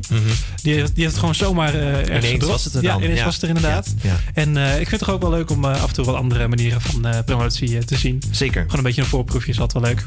[0.63, 2.07] die, heeft, die heeft het gewoon zomaar eh ergens.
[2.09, 2.51] Ineens gedropt.
[2.51, 3.03] was het er Ja, dan.
[3.03, 3.26] ineens Ja.
[3.26, 3.93] was het er inderdaad.
[4.01, 4.16] Ja, ja.
[4.34, 6.16] En eh, ik vind het toch ook wel leuk om eh, af en toe wat
[6.16, 8.22] andere manieren van eh, promotie eh, te zien.
[8.32, 8.61] Zeker.
[8.61, 10.05] Gewoon een beetje een voorproefje is altijd wel leuk.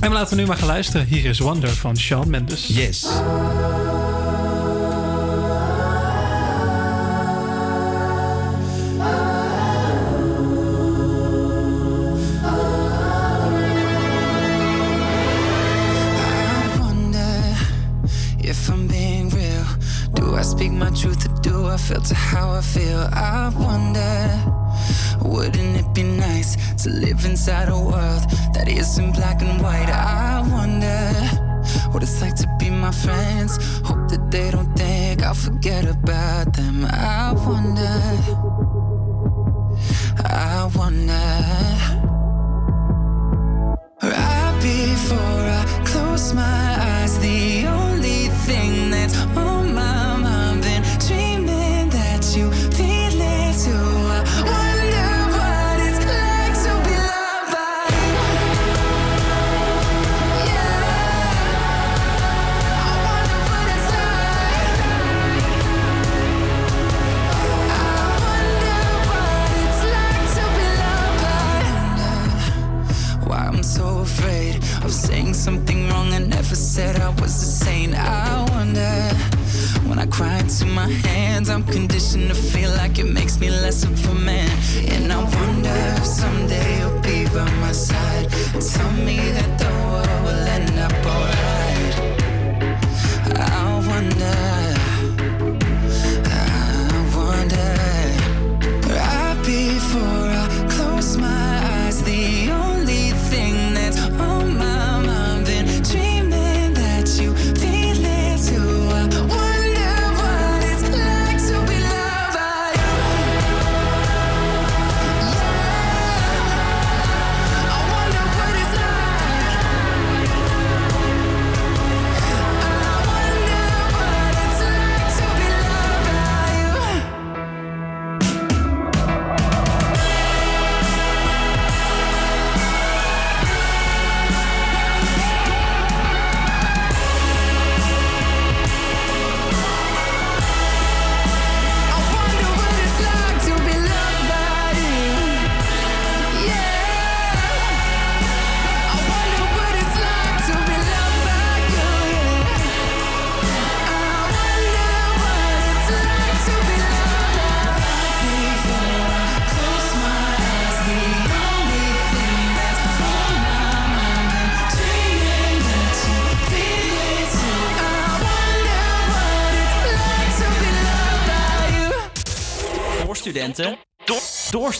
[0.00, 1.06] En we laten we nu maar gaan luisteren.
[1.06, 2.66] Hier is Wonder van Shawn Mendes.
[2.66, 3.06] Yes.
[21.02, 23.00] Truth or do I filter how I feel?
[23.12, 24.22] I wonder,
[25.20, 26.50] wouldn't it be nice
[26.84, 28.24] to live inside a world
[28.54, 29.90] that isn't black and white?
[29.90, 31.02] I wonder
[31.90, 33.52] what it's like to be my friends.
[33.82, 36.84] Hope that they don't think I'll forget about them.
[36.84, 37.98] I wonder,
[40.24, 41.34] I wonder.
[44.02, 47.91] Right before I close my eyes, the only
[76.72, 77.92] said I was a saint.
[77.94, 78.94] I wonder
[79.86, 83.84] when I cry into my hands, I'm conditioned to feel like it makes me less
[83.84, 84.50] of a man.
[84.88, 88.30] And I wonder if someday you'll be by my side.
[88.72, 91.94] Tell me that the world will end up alright.
[93.38, 94.61] I wonder.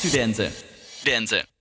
[0.09, 0.53] Studenten.
[0.99, 1.52] Studenten.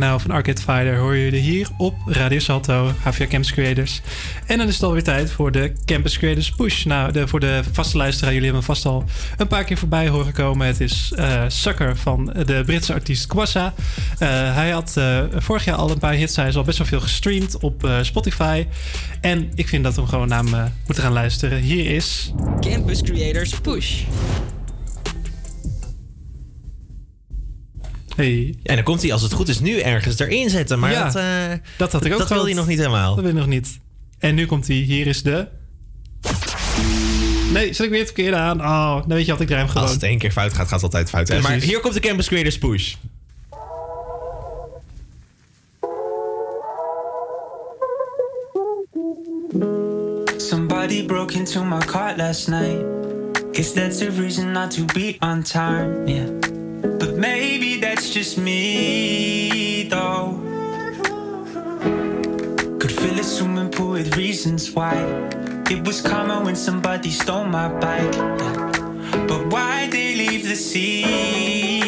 [0.00, 4.00] Now van Arcade Fighter hoor je hier op Radio Salto, HVA Campus Creators.
[4.46, 6.84] En dan is het alweer tijd voor de Campus Creators Push.
[6.84, 9.04] Nou, de, voor de vaste luisteraar, jullie hebben vast al
[9.36, 10.66] een paar keer voorbij horen komen.
[10.66, 13.74] Het is eh Sucker van de Britse artiest Kwassa.
[14.18, 16.36] Eh, hij had eh, vorig jaar al een paar hits.
[16.36, 18.66] Hij is al best wel veel gestreamd op Spotify.
[19.20, 21.58] En ik vind dat we hem gewoon naar hem moeten gaan luisteren.
[21.58, 22.32] Hier is...
[22.60, 24.02] Campus Creators Push.
[28.20, 28.54] Hey.
[28.62, 30.78] En dan komt hij als het goed is nu ergens erin zetten.
[30.78, 31.22] Maar Ja, dat, eh,
[31.76, 32.44] dat had ik ook dat wil gehad.
[32.44, 33.14] hij nog niet helemaal.
[33.14, 33.78] Dat weet ik nog niet.
[34.18, 34.76] En nu komt hij.
[34.76, 35.46] Hier is de...
[37.52, 38.60] Nee, zet ik weer het verkeerde aan.
[38.60, 39.82] Oh, dan weet je wat ik ruim gewoon.
[39.82, 41.28] Als het één keer fout gaat, gaat het altijd fout.
[41.28, 41.40] hè?
[41.40, 41.68] Maar Precies.
[41.70, 42.94] hier komt de Campus Creators Push.
[50.38, 52.84] Somebody broke into my car last night.
[53.52, 56.39] Guess that's a reason not to be on time, yeah.
[57.20, 60.40] Maybe that's just me, though.
[62.80, 64.94] Could fill a swimming pool with reasons why.
[65.68, 68.16] It was karma when somebody stole my bike.
[69.28, 71.79] But why'd they leave the seat,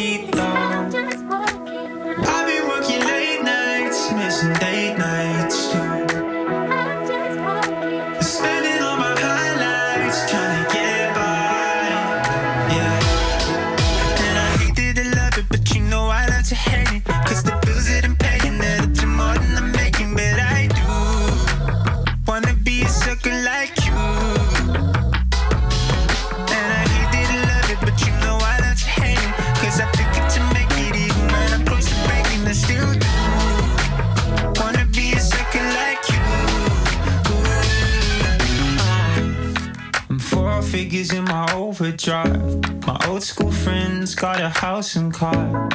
[42.06, 42.86] my overdrive.
[42.86, 45.68] My old school friends got a house and car.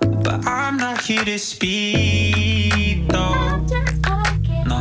[0.00, 3.64] But I'm not here to speak though.
[4.66, 4.80] No.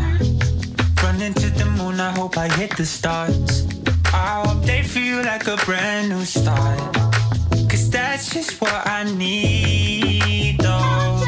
[1.03, 3.67] Running to the moon, I hope I hit the stars.
[4.13, 6.79] I hope they feel like a brand new start.
[7.69, 11.23] Cause that's just what I need though.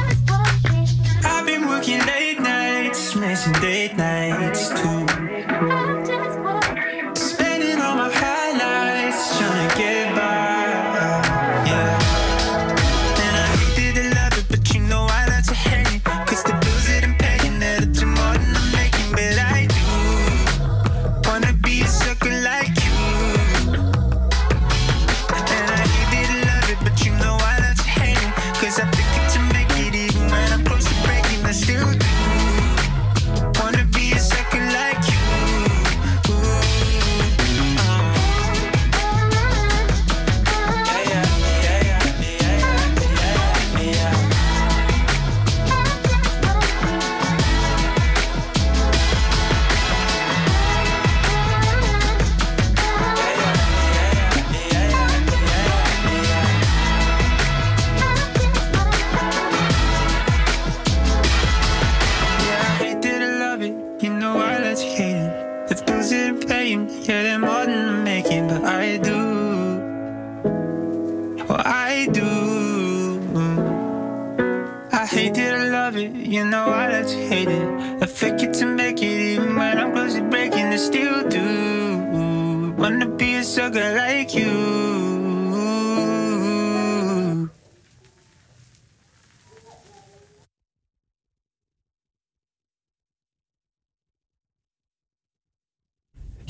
[1.23, 5.06] I've been working late nights, missing date nights too.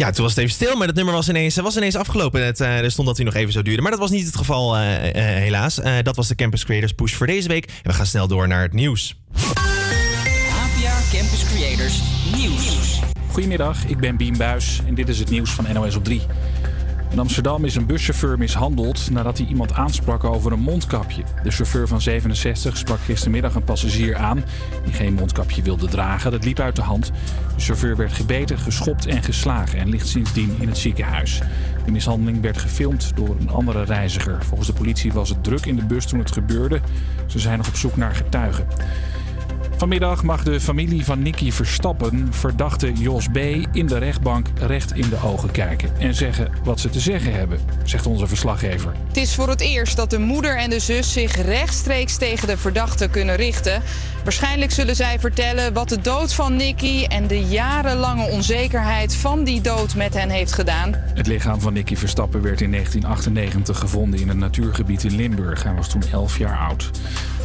[0.08, 2.46] Ja, toen was het even stil, maar dat nummer was ineens, was ineens afgelopen.
[2.46, 3.82] Het, eh, er stond dat hij nog even zou duren.
[3.82, 5.80] Maar dat was niet het geval, eh, eh, helaas.
[5.80, 7.66] Eh, dat was de Campus Creators Push voor deze week.
[7.66, 9.18] En we gaan snel door naar het nieuws.
[9.34, 12.02] APA Campus Creators
[12.36, 13.00] Nieuws.
[13.32, 16.22] Goedemiddag, ik ben Bien Buis en dit is het nieuws van NOS op 3.
[17.10, 21.24] In Amsterdam is een buschauffeur mishandeld nadat hij iemand aansprak over een mondkapje.
[21.44, 24.44] De chauffeur van 67 sprak gistermiddag een passagier aan
[24.84, 26.32] die geen mondkapje wilde dragen.
[26.32, 27.12] Dat liep uit de hand.
[27.56, 31.42] De chauffeur werd gebeten, geschopt en geslagen en ligt sindsdien in het ziekenhuis.
[31.86, 34.44] De mishandeling werd gefilmd door een andere reiziger.
[34.44, 36.80] Volgens de politie was het druk in de bus toen het gebeurde.
[37.28, 38.68] Ze zijn nog op zoek naar getuigen.
[39.78, 43.38] Vanmiddag mag de familie van Nicky Verstappen verdachte Jos B.
[43.72, 47.60] in de rechtbank recht in de ogen kijken en zeggen wat ze te zeggen hebben,
[47.84, 48.92] zegt onze verslaggever.
[49.08, 52.58] Het is voor het eerst dat de moeder en de zus zich rechtstreeks tegen de
[52.58, 53.82] verdachte kunnen richten.
[54.24, 59.62] Waarschijnlijk zullen zij vertellen wat de dood van Nicky en de jarenlange onzekerheid van die
[59.62, 60.94] dood met hen heeft gedaan.
[60.94, 65.64] Het lichaam van Nicky Verstappen werd in 1998 gevonden in een natuurgebied in Limburg.
[65.64, 66.92] Hij was toen 11 jaar oud.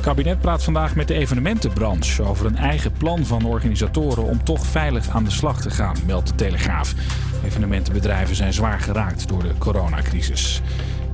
[0.02, 5.08] Kabinet praat vandaag met de evenementenbranche over een eigen plan van organisatoren om toch veilig
[5.08, 6.94] aan de slag te gaan, meldt de Telegraaf.
[7.44, 10.62] Evenementenbedrijven zijn zwaar geraakt door de coronacrisis.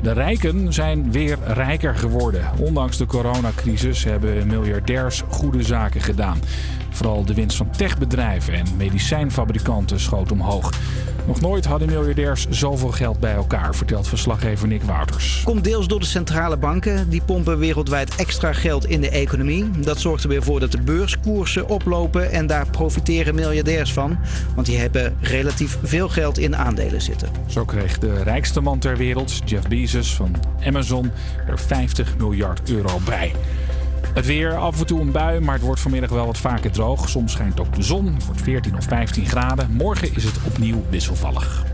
[0.03, 2.45] De rijken zijn weer rijker geworden.
[2.59, 6.39] Ondanks de coronacrisis hebben miljardairs goede zaken gedaan.
[6.91, 10.73] Vooral de winst van techbedrijven en medicijnfabrikanten schoot omhoog.
[11.29, 15.43] Nog nooit hadden miljardairs zoveel geld bij elkaar, vertelt verslaggever Nick Wouters.
[15.45, 17.11] Komt deels door de centrale banken.
[17.11, 19.71] Die pompen wereldwijd extra geld in de economie.
[19.71, 22.31] Dat zorgt er weer voor dat de beurskoersen oplopen.
[22.31, 24.19] En daar profiteren miljardairs van.
[24.55, 27.29] Want die hebben relatief veel geld in aandelen zitten.
[27.47, 31.11] Zo kreeg de rijkste man ter wereld, Jeff Bezos van Amazon,
[31.47, 33.33] er 50 miljard euro bij.
[34.19, 37.09] Het weer, af en toe een bui, maar het wordt vanmiddag wel wat vaker droog.
[37.09, 39.71] Soms schijnt ook de zon, het wordt 14 of 15 graden.
[39.71, 41.65] Morgen is het opnieuw wisselvallig.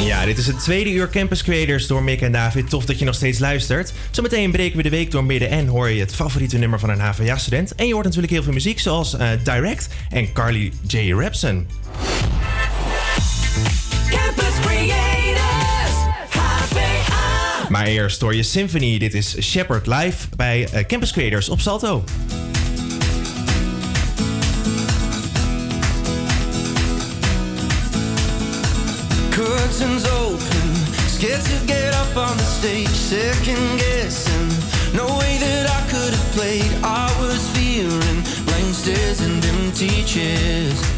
[0.00, 2.70] Ja, dit is het tweede uur Campus Creators door Mick en David.
[2.70, 3.92] Tof dat je nog steeds luistert.
[4.10, 7.00] Zometeen breken we de week door midden en hoor je het favoriete nummer van een
[7.00, 7.74] HVA-student.
[7.74, 11.12] En je hoort natuurlijk heel veel muziek zoals eh, Direct en Carly J.
[11.12, 11.66] Rapson.
[17.78, 18.98] Maar eerst hoor je Symphony.
[18.98, 22.04] Dit is Shepard live bij eh, Campus Creators op Salto.
[29.30, 30.72] Curtains open,
[31.08, 34.50] scared to get up on the stage, second guessing.
[34.92, 36.72] No way that I could have played.
[36.82, 40.97] I was fearing blank and empty chairs.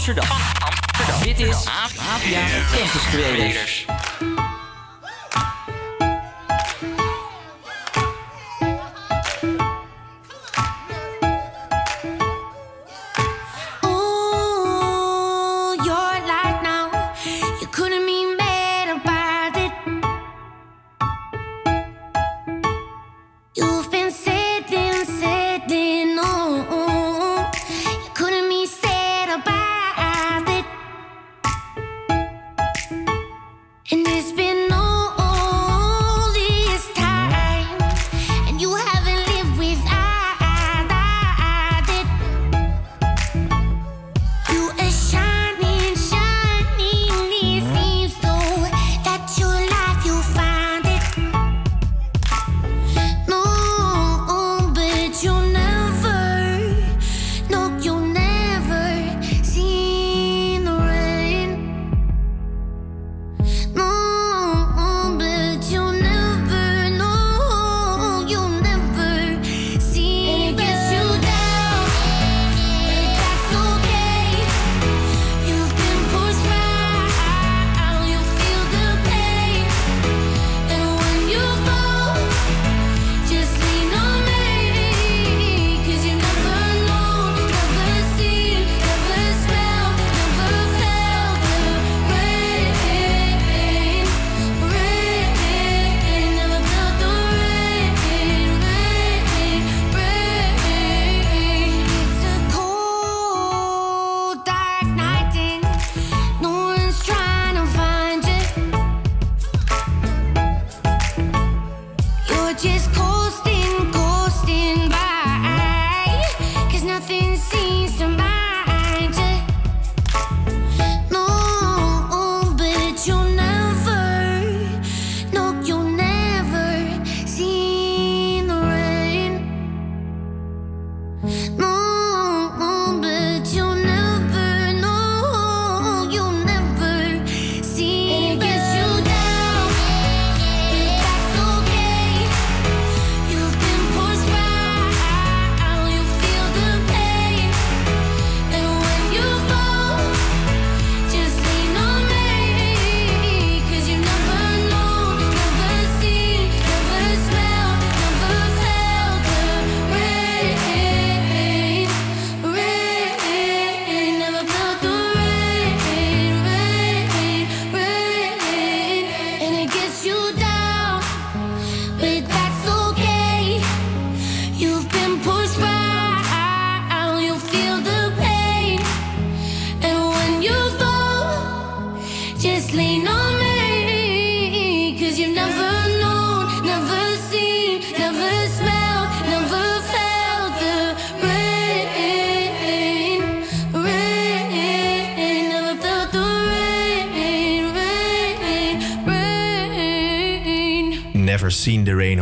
[0.00, 0.39] Van Amsterdam.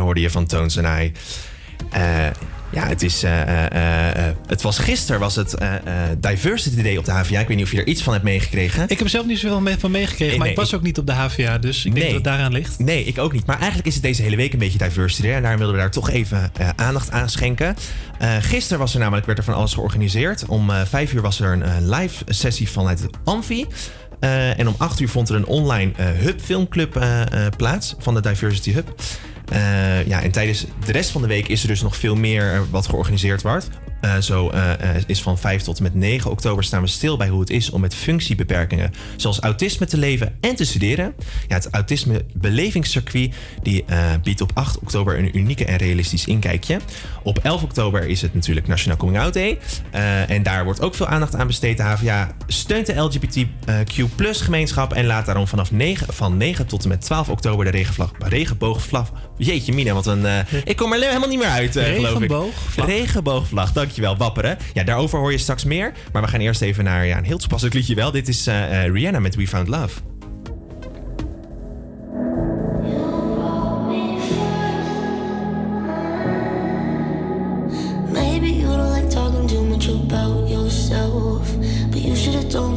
[0.09, 1.11] Hoorde je van Tones and I.
[1.91, 2.01] Eh,
[2.71, 5.55] ja, het, is, eh, eh, het was gisteren was het
[6.19, 7.39] Diversity Day op de HVA.
[7.39, 8.83] Ik weet niet of je er iets van hebt meegekregen.
[8.87, 10.81] Ik heb zelf niet zoveel mee- van meegekregen, Nee, maar nee, ik was ik- ook
[10.81, 12.79] niet op de HVA, dus ik denk dat het daaraan ligt.
[12.79, 13.45] Nee, ik ook niet.
[13.45, 15.31] Maar eigenlijk is het deze hele week een beetje Diversity Day.
[15.35, 17.75] En daarom wilden we daar toch even aandacht aan schenken.
[18.19, 20.45] Eh, gisteren was er namelijk, werd er van alles georganiseerd.
[20.45, 23.65] Om eh, vijf uur was er een live sessie vanuit het Amfi.
[24.19, 27.05] En om acht uur vond er een online Hub Filmclub
[27.57, 28.93] plaats van de Diversity Hub.
[29.49, 32.53] Eh, ja, en tijdens de rest van de week is er dus nog veel meer
[32.53, 33.69] eh, wat georganiseerd wordt.
[34.01, 37.17] Eh, zo eh, eh, is van 5 tot en met 9 oktober staan we stil
[37.17, 41.13] bij hoe het is om met functiebeperkingen, zoals autisme, te leven en te studeren.
[41.47, 43.85] Ja, het autisme belevingscircuit die,
[44.23, 46.79] biedt op 8 oktober een unieke en realistisch inkijkje.
[47.23, 49.59] Op 11 oktober is het natuurlijk Nationaal Coming Out Day.
[50.27, 51.77] En daar wordt ook veel aandacht aan besteed.
[51.77, 56.89] De HVA steunt de LGBTQ gemeenschap en laat daarom vanaf 9, van 9 tot en
[56.89, 59.11] met 12 oktober de regenvlag, regenboogvlag.
[59.37, 60.25] Jeetje, Mina, wat een.
[60.63, 62.03] ik kom er helemaal niet meer uit, geloof ik.
[62.03, 62.85] Regenboogvlag?
[62.85, 64.57] Regenboogvlag, dankjewel, wapperen.
[64.73, 65.91] Ja, daarover hoor je straks meer.
[66.13, 68.11] Maar we gaan eerst even naar ja, een heel toepasselijk liedje wel.
[68.11, 69.99] Dit is eh, Rihanna met We Found Love.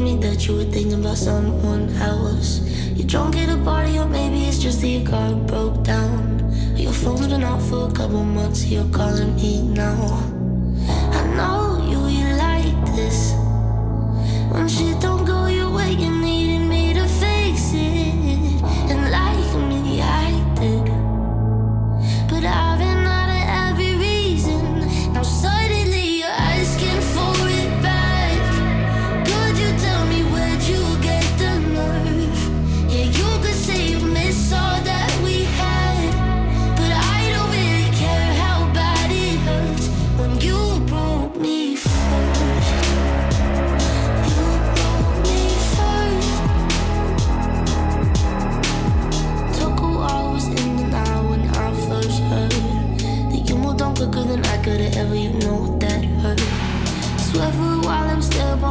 [0.03, 2.61] You you you were thinking about someone else.
[2.97, 6.23] You're drunk at a party, or maybe it's just that your car broke down.
[6.77, 10.42] Your phone's been off for a couple months, you're calling me now.
[10.89, 13.33] I know you, you like this.
[14.51, 16.42] When shit don't go your way, you need.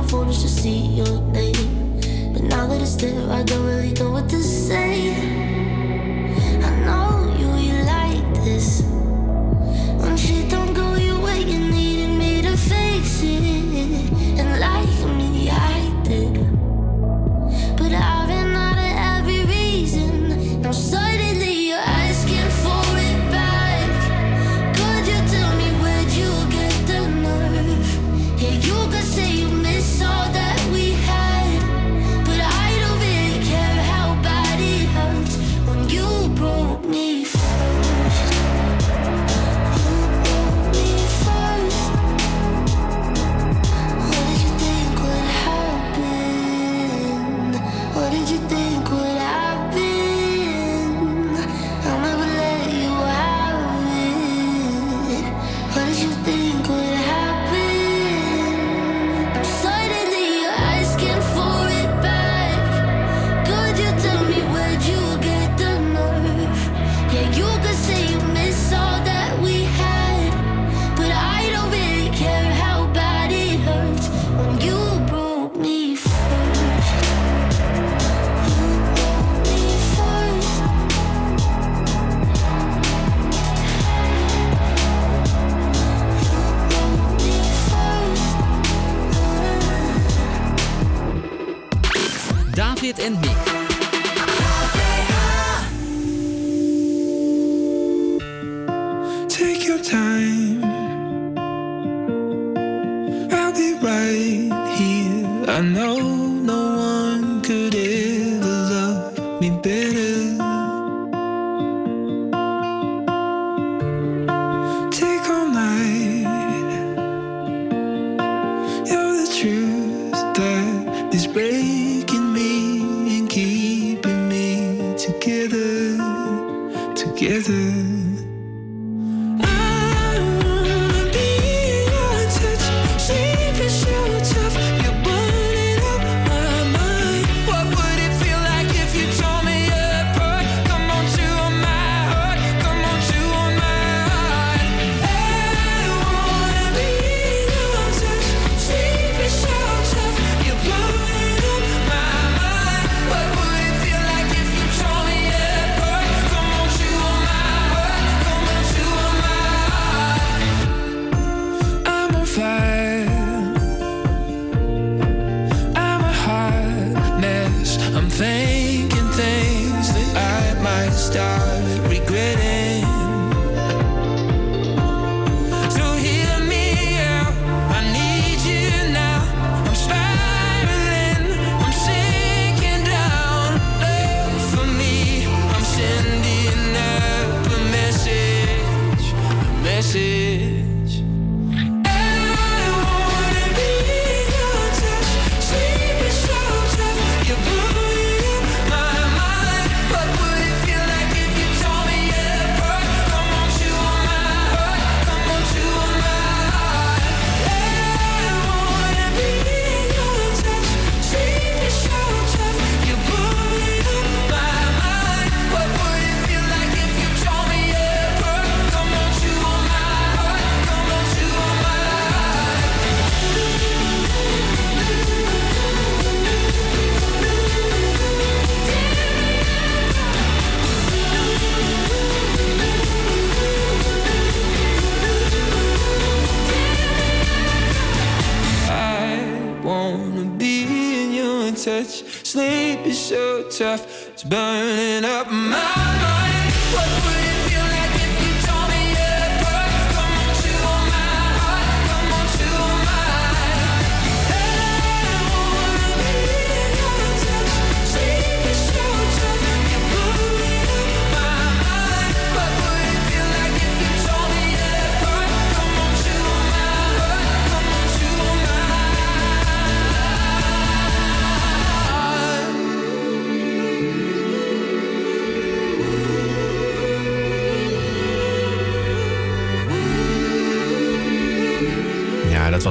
[0.03, 1.99] foolish to see your name.
[2.33, 4.50] But now that it's there, I don't really know what to say.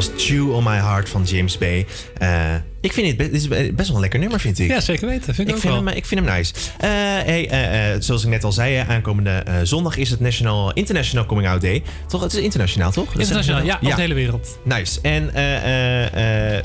[0.01, 1.87] Was Chew on My Heart van James Bay.
[2.19, 4.69] Eh, Ik vind het be- dit is be- best wel een lekker nummer, vind ik.
[4.71, 5.35] Ja, zeker weten.
[5.35, 6.53] Vind ik, ook vind, hem, ik vind hem nice.
[6.79, 11.49] Eh, hey, eh, zoals ik net al zei, aankomende zondag is het National, International Coming
[11.49, 11.83] Out Day.
[12.09, 12.23] Toch?
[12.23, 13.15] Het is internationaal, toch?
[13.19, 14.59] Internationaal, ja, over de hele wereld.
[14.65, 15.01] Nice.
[15.03, 15.31] En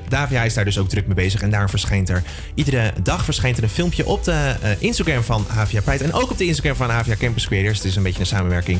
[0.09, 1.41] Davia is daar dus ook druk mee bezig.
[1.41, 5.81] En daar verschijnt er iedere dag verschijnt er een filmpje op de Instagram van Havia
[5.81, 6.03] Pride.
[6.03, 7.77] En ook op de Instagram van Havia Campus Creators.
[7.77, 8.79] Het is een beetje een samenwerking.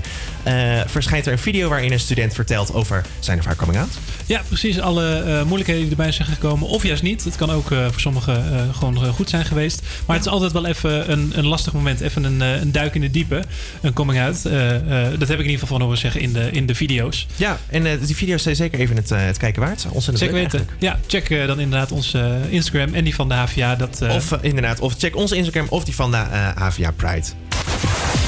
[0.86, 3.98] Verschijnt er een video waarin een student vertelt over zijn of haar coming out.
[4.26, 4.80] Ja, precies.
[4.80, 6.68] Alle eh, moeilijkheden die erbij zijn gekomen.
[6.68, 7.24] Of juist niet.
[7.24, 9.82] Het kan ook eh, voor sommigen eh, gewoon goed zijn geweest.
[10.06, 12.00] Maar het is altijd wel even een, een lastig moment.
[12.00, 13.44] Even een, een duik in de diepe.
[13.82, 14.44] Een coming out.
[14.44, 17.28] Dat heb ik in ieder geval van horen zeggen in de, in de video's.
[17.36, 19.86] Ja, en die video's zijn zeker even het, het kijken waard.
[19.90, 20.68] Ontzettend Zeker weten.
[20.80, 23.76] Ja, check dan inderdaad onze Instagram en die van de HVA.
[23.76, 26.18] Dat, Of inderdaad, of check onze Instagram of die van de
[26.56, 27.28] Havia Pride.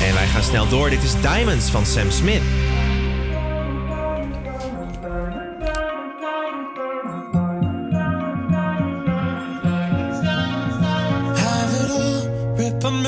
[0.07, 0.89] En wij gaan snel door.
[0.89, 2.41] Dit is Diamonds van Sam Smith.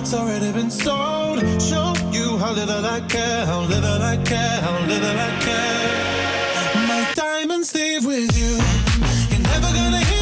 [0.00, 1.40] Heart's already been sold.
[1.60, 6.86] Show you how little I care, how little I care, how little I care.
[6.88, 8.56] My diamonds leave with you.
[9.30, 10.19] You're never gonna hear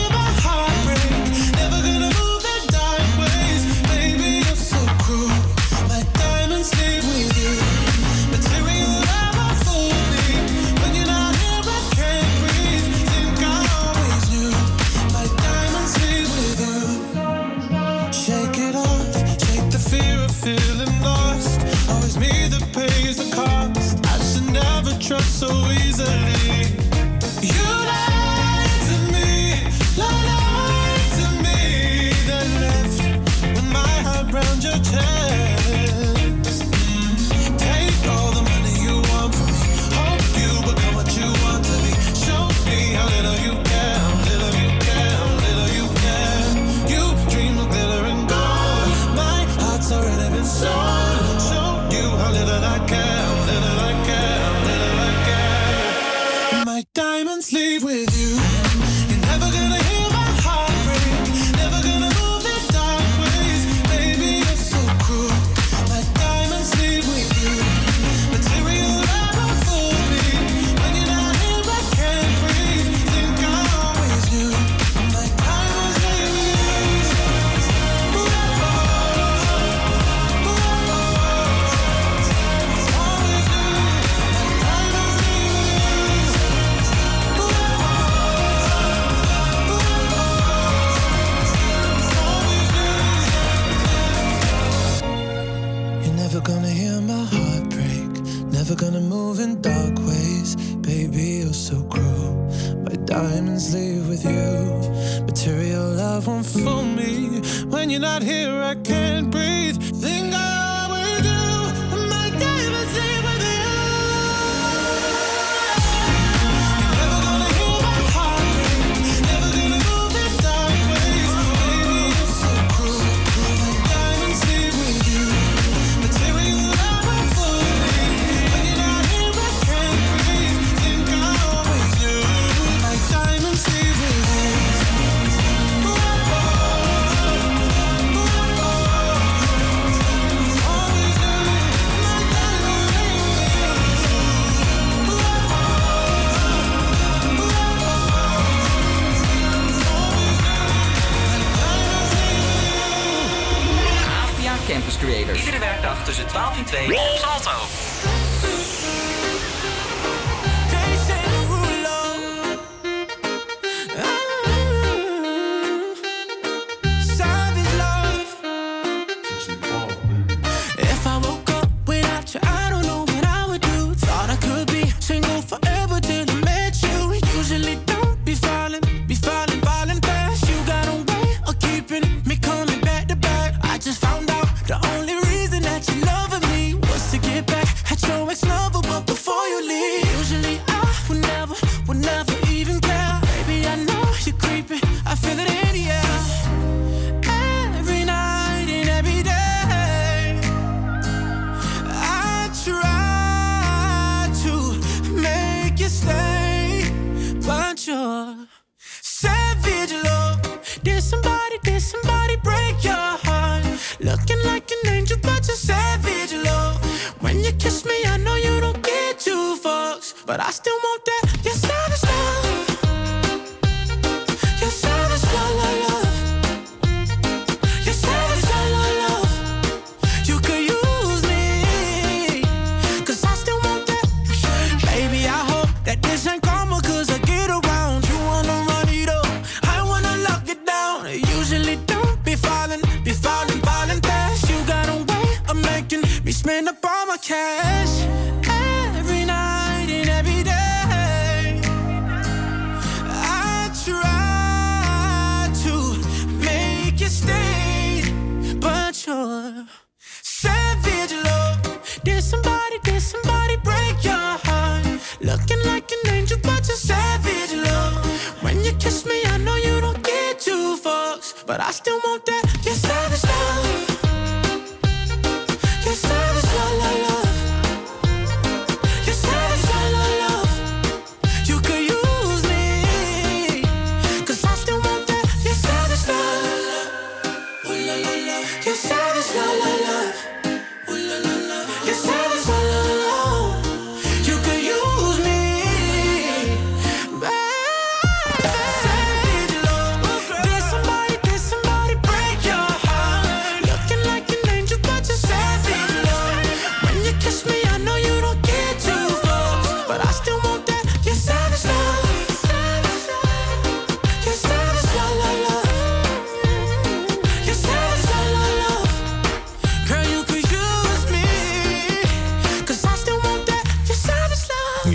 [107.99, 109.31] not here, I can't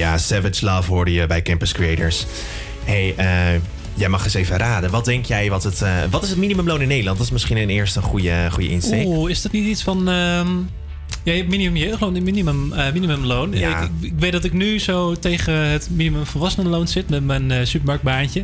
[0.03, 2.25] Ja, Savage Love hoorde je bij Campus Creators.
[2.83, 3.61] hey, eh,
[3.93, 4.91] jij mag eens even raden.
[4.91, 7.17] Wat denk jij, wat, het, eh, wat is het minimumloon in Nederland?
[7.17, 9.05] Dat is misschien een eerste goede, goede insteek.
[9.05, 10.09] Oeh, is dat niet iets van...
[10.09, 10.47] ehm,
[11.23, 13.51] ja, je hebt minimum jeugdloon en minimum, eh, minimumloon.
[13.53, 13.81] Ja.
[13.81, 17.65] Ik, ik weet dat ik nu zo tegen het minimum volwassenenloon zit met mijn eh,
[17.65, 18.43] supermarktbaantje.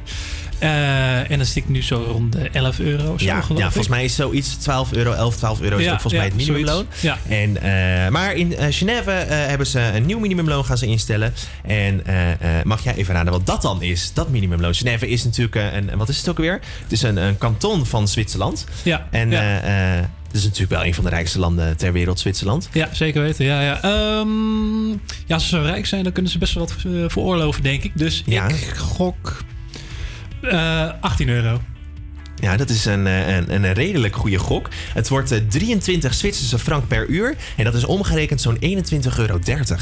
[0.60, 3.14] Eh, en dan zit ik nu zo rond de 11 euro.
[3.14, 5.92] of Zo, Ja, ja, volgens mij is zoiets 12 euro, 11, 12 euro is Ja,
[5.94, 6.86] ook volgens mij het minimumloon.
[7.28, 11.34] En, eh, maar in eh, Genève eh, hebben ze een nieuw minimumloon gaan ze instellen.
[11.64, 14.74] En eh, eh, mag jij even raden wat dat dan is, dat minimumloon?
[14.76, 16.60] Genève is natuurlijk eh, een, wat is het ook weer?
[16.84, 18.66] Het is een, een kanton van Zwitserland.
[18.84, 22.20] Ja, En eh, eh, het is natuurlijk wel een van de rijkste landen ter wereld,
[22.20, 22.70] Zwitserland.
[22.74, 23.46] Ja, zeker weten.
[23.46, 23.82] Ja, ja.
[23.82, 24.90] Ehm,
[25.26, 27.84] ja, als ze zo rijk zijn, dan kunnen ze best wel wat eh, veroorloven, denk
[27.84, 27.92] ik.
[27.96, 28.48] Dus Ja.
[28.48, 29.38] ik gok
[30.42, 31.62] eh 18 euro.
[32.42, 34.70] Ja, dat is een, eh, een, een redelijk goede gok.
[34.94, 37.36] Het wordt eh, 23 Zwitserse frank per uur.
[37.58, 39.40] En dat is omgerekend zo'n 21,30 euro.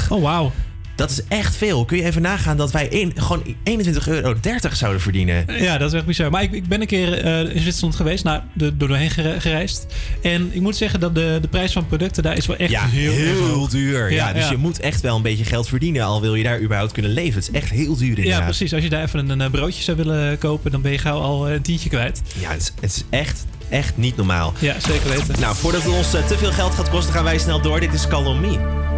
[0.08, 0.52] Oh, wauw.
[0.98, 1.84] Dat is echt veel.
[1.84, 4.34] Kun je even nagaan dat wij één- gewoon 21,30 euro
[4.72, 5.44] zouden verdienen?
[5.62, 6.30] Ja, dat is echt bizar.
[6.30, 9.40] Maar ik, ik ben een keer eh, in Zwitserland geweest, nou, de, door doorheen gere-
[9.40, 9.86] gereisd.
[10.22, 12.86] En ik moet zeggen dat de, de prijs van producten daar is wel echt Ja,
[12.86, 13.70] heel, heel hoog.
[13.70, 14.10] duur.
[14.12, 14.50] Ja, Ja, dus ja.
[14.50, 16.02] je moet echt wel een beetje geld verdienen.
[16.02, 17.40] Al wil je daar überhaupt kunnen leven.
[17.40, 18.38] Het is echt heel duur inderdaad.
[18.38, 18.72] Ja, precies.
[18.74, 21.46] Als je daar even een, eh, broodje zou willen kopen, dan ben je gauw al
[21.48, 22.22] eh, een tientje kwijt.
[22.38, 24.52] Ja, het is, het is echt, echt niet normaal.
[24.58, 25.40] Ja, zeker weten.
[25.40, 27.80] Nou, voordat het ons te veel geld gaat kosten, gaan wij snel door.
[27.80, 28.97] Dit is Call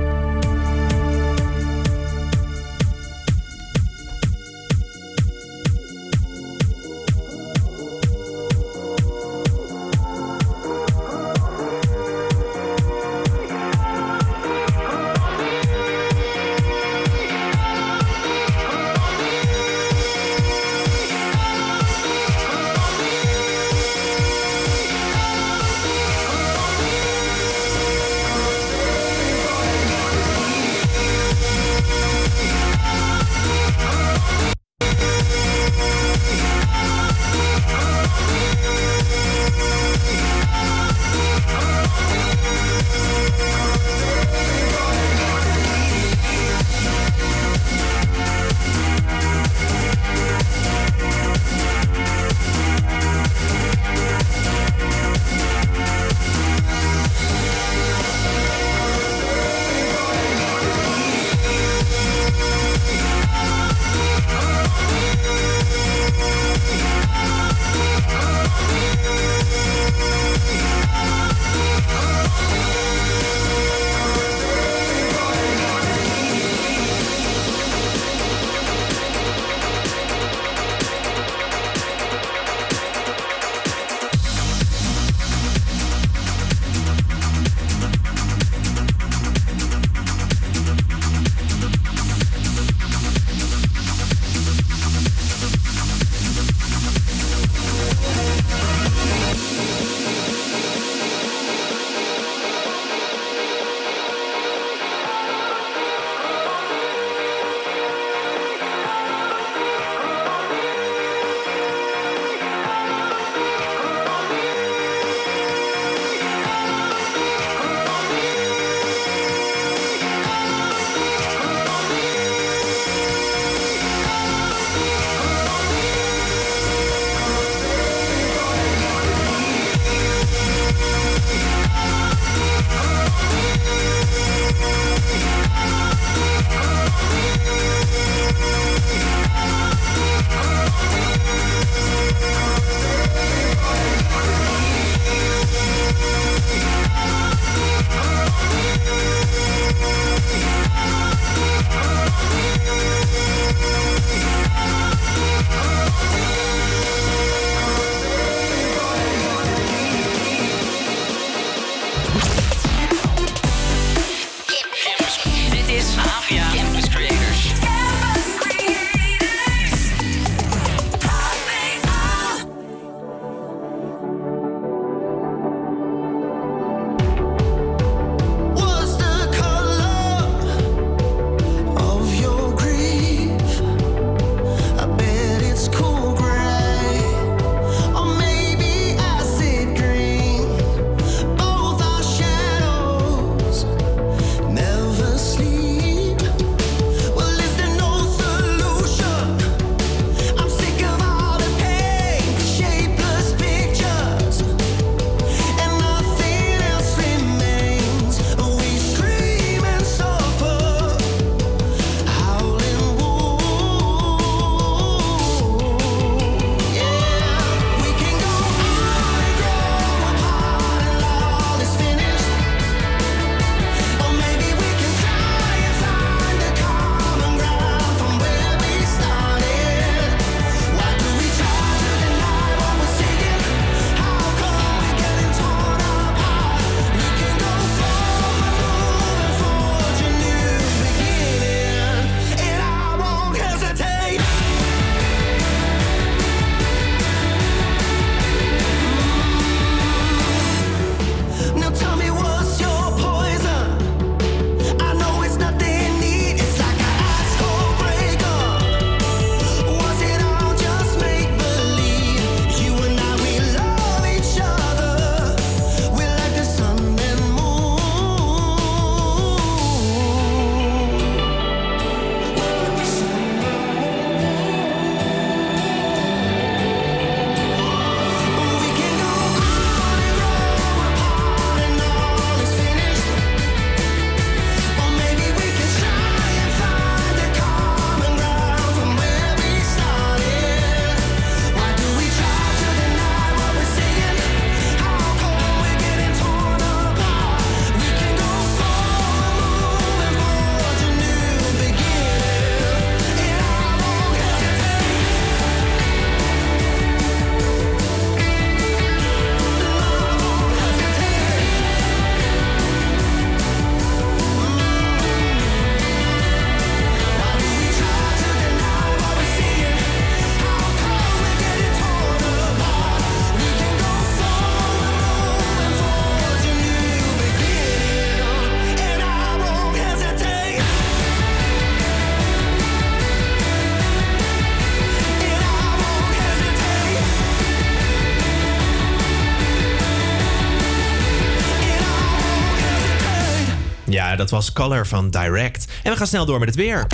[344.20, 345.66] dat was Color van Direct.
[345.82, 346.86] En we gaan snel door met het weer.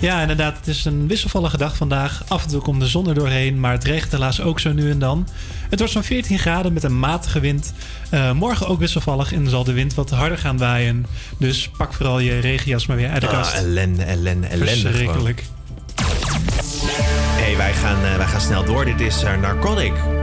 [0.00, 0.56] Ja, inderdaad.
[0.56, 2.22] Het is een wisselvallige dag vandaag.
[2.28, 4.90] Af en toe komt de zon er doorheen, maar het regent helaas ook zo nu
[4.90, 5.28] en dan.
[5.70, 7.72] Het wordt zo'n 14 graden met een matige wind.
[8.10, 11.06] Eh, morgen ook wisselvallig en zal de wind wat harder gaan waaien.
[11.38, 13.52] Dus pak vooral je regenjas maar weer uit de kast.
[13.52, 14.80] Ah, ellende, ellende, ellende.
[14.80, 15.44] Verschrikkelijk.
[17.40, 18.84] hey, wij, gaan, eh, wij gaan snel door.
[18.84, 20.15] Dit is uh, Narcotic.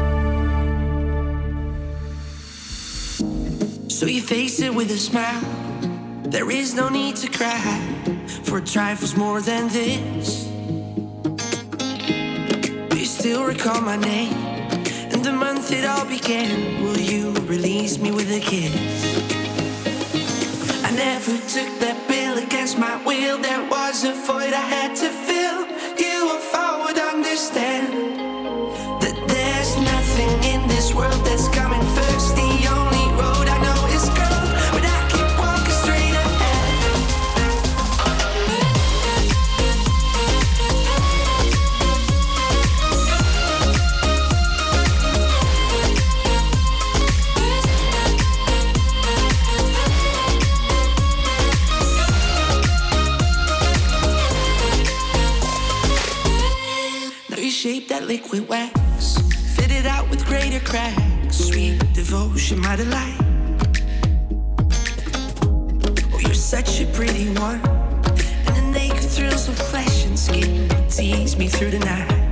[4.04, 5.42] So you face it with a smile.
[6.24, 7.80] There is no need to cry
[8.44, 10.44] for trifles more than this.
[12.90, 14.34] Do you still recall my name
[15.14, 16.84] and the month it all began?
[16.84, 18.76] Will you release me with a kiss?
[20.84, 23.38] I never took that bill against my will.
[23.38, 25.60] There was a void I had to fill.
[25.98, 28.23] You, if I would understand
[58.34, 59.18] liquid wax,
[59.56, 61.38] fit it out with greater cracks.
[61.38, 63.16] Sweet devotion, my delight.
[66.12, 67.62] Oh, you're such a pretty one,
[68.48, 72.23] and the naked thrills of flesh and skin tease me through the night.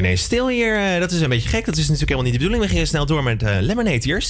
[0.00, 0.76] Wordt stil hier.
[0.76, 1.64] Eh, dat is een beetje gek.
[1.64, 2.64] Dat is natuurlijk helemaal niet de bedoeling.
[2.64, 4.00] We gingen snel door met eh, Lemonade.
[4.02, 4.22] Hier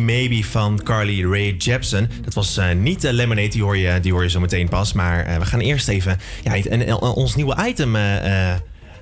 [0.00, 2.10] Maybe van Carly Rae Jepsen.
[2.24, 4.92] Dat was eh, niet de Lemonade, die hoor je, die hoor je zo meteen pas.
[4.92, 8.02] Maar eh, we gaan eerst even ja, en, en, ons nieuwe item eh,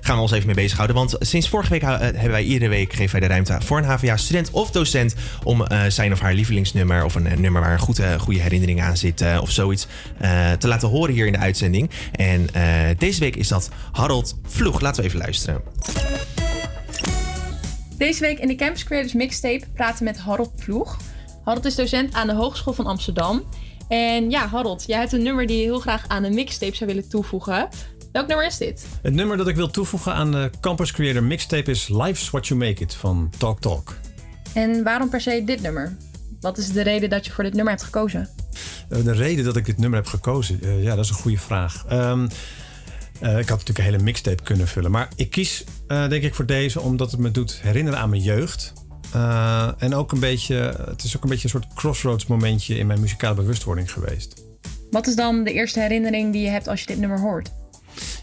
[0.01, 0.95] gaan we ons even mee bezighouden.
[0.95, 4.51] Want sinds vorige week hebben wij iedere week geven wij de ruimte voor een HVA-student
[4.51, 8.81] of docent om zijn of haar lievelingsnummer of een nummer waar een goede, goede herinnering
[8.81, 9.87] aan zit of zoiets
[10.59, 11.89] te laten horen hier in de uitzending.
[12.11, 12.47] En
[12.97, 14.81] deze week is dat Harold Vloeg.
[14.81, 15.61] Laten we even luisteren.
[18.01, 20.97] Deze week in de Campus Creators Mixtape praten we met Harold Ploeg.
[21.43, 23.43] Harold is docent aan de Hogeschool van Amsterdam.
[23.87, 26.89] En ja, Harold, jij hebt een nummer die je heel graag aan een mixtape zou
[26.89, 27.69] willen toevoegen.
[28.11, 28.85] Welk nummer is dit?
[29.01, 32.59] Het nummer dat ik wil toevoegen aan de Campus Creator mixtape is Life's What You
[32.59, 33.95] Make It van Talk Talk.
[34.53, 35.97] En waarom per se dit nummer?
[36.39, 38.29] Wat is de reden dat je voor dit nummer hebt gekozen?
[38.89, 41.37] Eh, De reden dat ik dit nummer heb gekozen, eh, ja, dat is een goede
[41.37, 41.85] vraag.
[41.87, 42.29] Ehm, eh,
[43.21, 44.91] ik had natuurlijk een hele mixtape kunnen vullen.
[44.91, 48.21] Maar ik kies, eh, denk ik, voor deze omdat het me doet herinneren aan mijn
[48.21, 48.73] jeugd.
[49.13, 52.87] Eh, en ook een beetje, het is ook een beetje een soort crossroads momentje in
[52.87, 54.43] mijn muzikale bewustwording geweest.
[54.91, 57.51] Wat is dan de eerste herinnering die je hebt als je dit nummer hoort?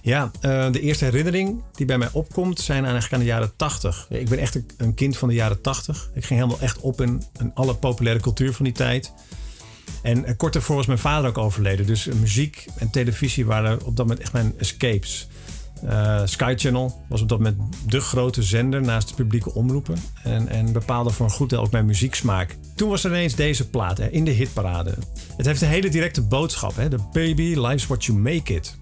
[0.03, 4.07] Ja, eh, de eerste herinnering die bij mij opkomt zijn eigenlijk aan de jaren 80.
[4.09, 6.11] Ik ben echt een- een kind van de jaren 80.
[6.15, 9.13] Ik ging helemaal echt op in, in alle populaire cultuur van die tijd.
[10.03, 11.87] En eh, kort daarvoor was mijn vader ook overleden.
[11.87, 15.29] Dus eh, muziek en televisie waren op dat moment echt mijn escapes.
[15.83, 19.97] Eh, Sky Channel was op dat moment de grote zender naast de publieke omroepen.
[20.23, 22.57] En, en bepaalde voor een goed deel ook mijn muzieksmaak.
[22.75, 24.95] Toen was er ineens deze plaat hè, in de hitparade.
[25.37, 26.77] Het heeft een hele directe boodschap.
[26.77, 26.89] Hè?
[26.89, 28.77] De baby, life's what you make it.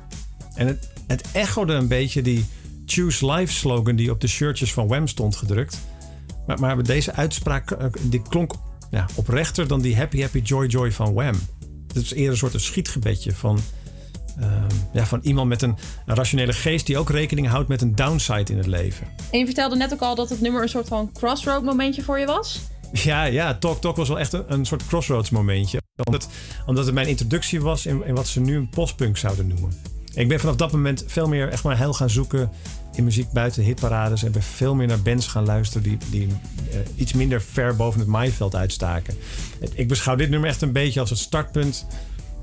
[0.54, 2.44] En het, het echode een beetje die
[2.86, 5.78] Choose Life slogan die op de shirtjes van Wham stond gedrukt.
[6.46, 8.54] Maar, maar deze uitspraak die klonk
[8.96, 11.34] ja, oprechter dan die Happy Happy Joy Joy van Wham.
[11.86, 13.60] Het is eerder een soort een schietgebedje van,
[14.40, 17.94] ehm, ja, van iemand met een, een rationele geest die ook rekening houdt met een
[17.94, 19.06] downside in het leven.
[19.30, 22.18] En je vertelde net ook al dat het nummer een soort van crossroad momentje voor
[22.18, 22.60] je was.
[22.92, 25.80] Ja, ja, Talk Talk was wel echt een, een soort crossroads momentje.
[26.04, 26.28] Omdat,
[26.66, 29.72] omdat het mijn introductie was in, in wat ze nu een postpunk zouden noemen.
[30.14, 32.50] Ik ben vanaf dat moment veel meer echt maar heil gaan zoeken
[32.96, 34.22] in muziek buiten de hitparades.
[34.22, 36.28] En ben veel meer naar bands gaan luisteren die, die
[36.70, 39.14] eh, iets minder ver boven het maaiveld uitstaken.
[39.74, 41.86] Ik beschouw dit nummer echt een beetje als het startpunt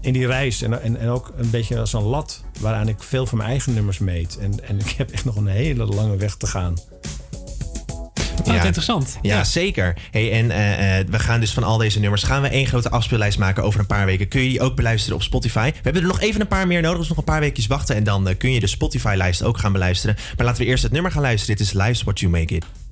[0.01, 0.61] in die reis.
[0.61, 3.73] En, en, en ook een beetje als een lat waaraan ik veel van mijn eigen
[3.73, 4.37] nummers meet.
[4.37, 6.75] En, en ik heb echt nog een hele lange weg te gaan.
[8.47, 9.17] Oh, wat interessant.
[9.21, 9.95] Ja, zeker.
[10.11, 12.89] Hey, en eh, eh, we gaan dus van al deze nummers gaan we één grote
[12.89, 14.27] afspeellijst maken over een paar weken.
[14.27, 15.71] Kun je die ook beluisteren op Spotify.
[15.71, 17.95] We hebben er nog even een paar meer nodig, dus nog een paar weekjes wachten.
[17.95, 20.15] En dan eh, kun je de Spotify-lijst ook gaan beluisteren.
[20.37, 21.57] Maar laten we eerst het nummer gaan luisteren.
[21.57, 22.82] Dit is Life's What You Make It.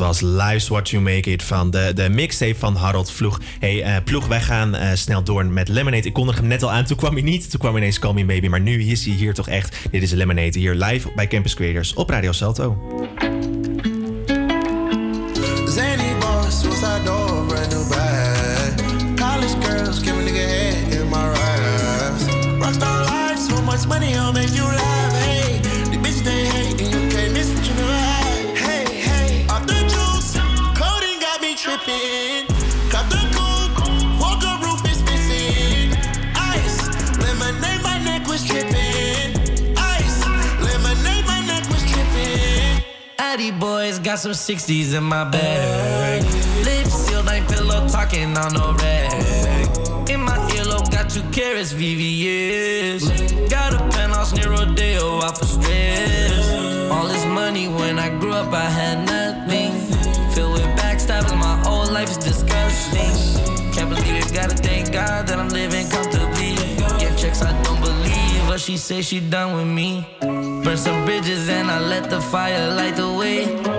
[0.00, 3.40] Was Life's What You Make It van de, de mixtape van Harold Vloeg.
[3.58, 6.06] Hey, eh, Ploeg, wij gaan eh, snel door met Lemonade.
[6.06, 7.50] Ik kondigde hem net al aan, toen kwam hij niet.
[7.50, 9.76] Toen kwam ineens Call Me Baby, maar nu is hij hier toch echt.
[9.90, 12.89] Dit is Lemonade, hier live bij Campus Creators op Radio Salto.
[44.50, 46.24] 60s in my bag.
[46.64, 50.10] Lips sealed, ain't pillow talking on no rag.
[50.10, 53.48] In my earlobe, got two carrots, VVS.
[53.48, 56.50] Got a penthouse near Rodeo out for stress.
[56.90, 59.70] All this money when I grew up, I had nothing.
[60.34, 63.72] Filled with backstabbing, my whole life is disgusting.
[63.72, 66.56] Can't believe it, gotta thank God that I'm living comfortably.
[66.98, 70.04] Get checks, I don't believe, but she say she done with me.
[70.64, 73.69] Burn some bridges and I let the fire light the way.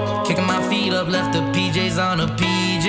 [1.02, 2.86] Up, left the PJs on a PJ.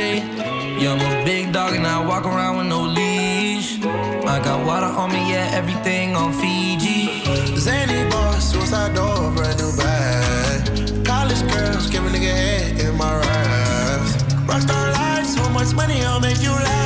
[0.78, 3.80] Yeah, I'm a big dog and I walk around with no leash.
[3.82, 7.24] I got water on me, yeah, everything on Fiji.
[7.56, 11.06] Zany boss, suicide door, brand new bag.
[11.06, 14.12] College girls, give a nigga head in my raps.
[14.44, 16.81] Rockstar life, so much money, I'll make you laugh.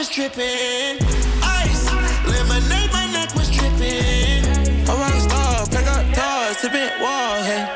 [0.00, 0.96] Was tripping.
[1.44, 1.84] Ice,
[2.24, 4.40] lemonade, my neck was tripping.
[4.88, 7.68] A rock star, pack up doors, tipping walls, hey.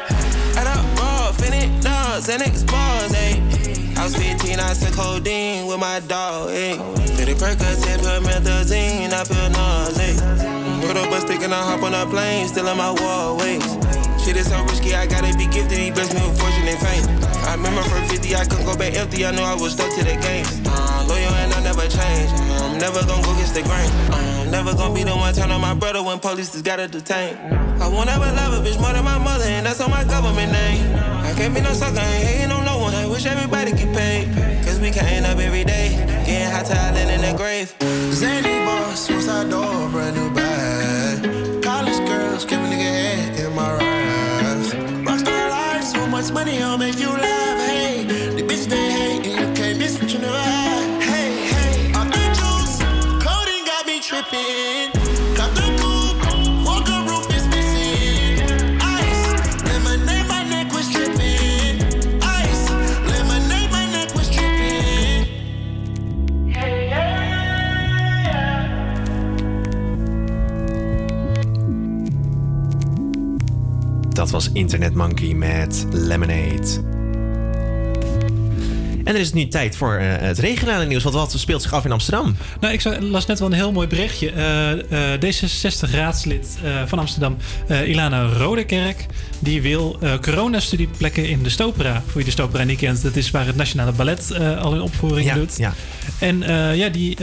[0.56, 3.44] Add up raw, finish dogs, and bars, hey.
[3.98, 6.78] I was 15, I took codeine with my dog, hey.
[7.12, 10.16] 50 Percocet, put methazine, I feel nauseous.
[10.80, 13.68] Put up a stick and I hop on a plane, still in my wallways.
[14.24, 17.04] Shit is so risky, I gotta be gifted, he blessed me with fortune and fame.
[17.44, 20.04] I remember from 50, I couldn't go back empty, I knew I was stuck to
[20.04, 20.93] the game.
[21.84, 22.30] Never change,
[22.62, 23.90] I'm never gonna go against the grain.
[24.12, 27.36] I'm never gonna be the one turn on my brother when police just gotta detain.
[27.80, 30.52] I won't ever love a bitch more than my mother, and that's on my government
[30.52, 30.96] name.
[30.96, 34.34] I can't be no sucker, ain't hating on no one, I wish everybody get paid.
[34.64, 35.90] Cause we can't up every day,
[36.26, 37.74] getting hot to island in the grave.
[38.12, 41.62] Zany boss, suicide door, brand new bag.
[41.62, 44.72] College girls, give a nigga head in my raps.
[45.06, 47.33] Rockstar life, so much money, I'll make you laugh.
[74.24, 76.93] Dat was Internet Monkey met Lemonade.
[79.04, 81.02] En er is nu tijd voor eh, het regionale nieuws.
[81.02, 82.36] Want wat speelt zich af in Amsterdam?
[82.60, 84.30] Nou, ik las net wel een heel mooi berichtje.
[84.30, 87.36] Eh, eh, D66-raadslid eh, van Amsterdam,
[87.86, 89.06] Ilana Rodekerk,
[89.38, 92.02] die wil coronastudie-plekken in de Stopera.
[92.06, 95.28] Voor je de Stopera niet kent, dat is waar het Nationale Ballet al in opvoering
[95.28, 95.56] Ja, doet.
[95.56, 95.72] ja.
[96.18, 96.38] En
[96.76, 97.16] ja, die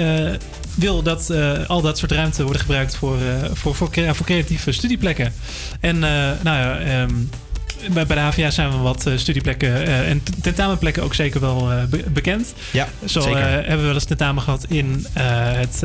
[0.76, 1.34] wil dat
[1.68, 3.18] al dat soort ruimte worden gebruikt voor,
[3.54, 5.34] voor, voor, voor creatieve studieplekken.
[5.80, 7.14] En nou ja, ehm,
[8.08, 12.04] bij, HVA zijn we wat eh, studieplekken eh, en tentamenplekken ook zeker wel eh, be-
[12.10, 12.54] bekend.
[12.72, 13.40] Ja, Zo zeker.
[13.52, 15.84] hebben we wel eens tentamen gehad in het...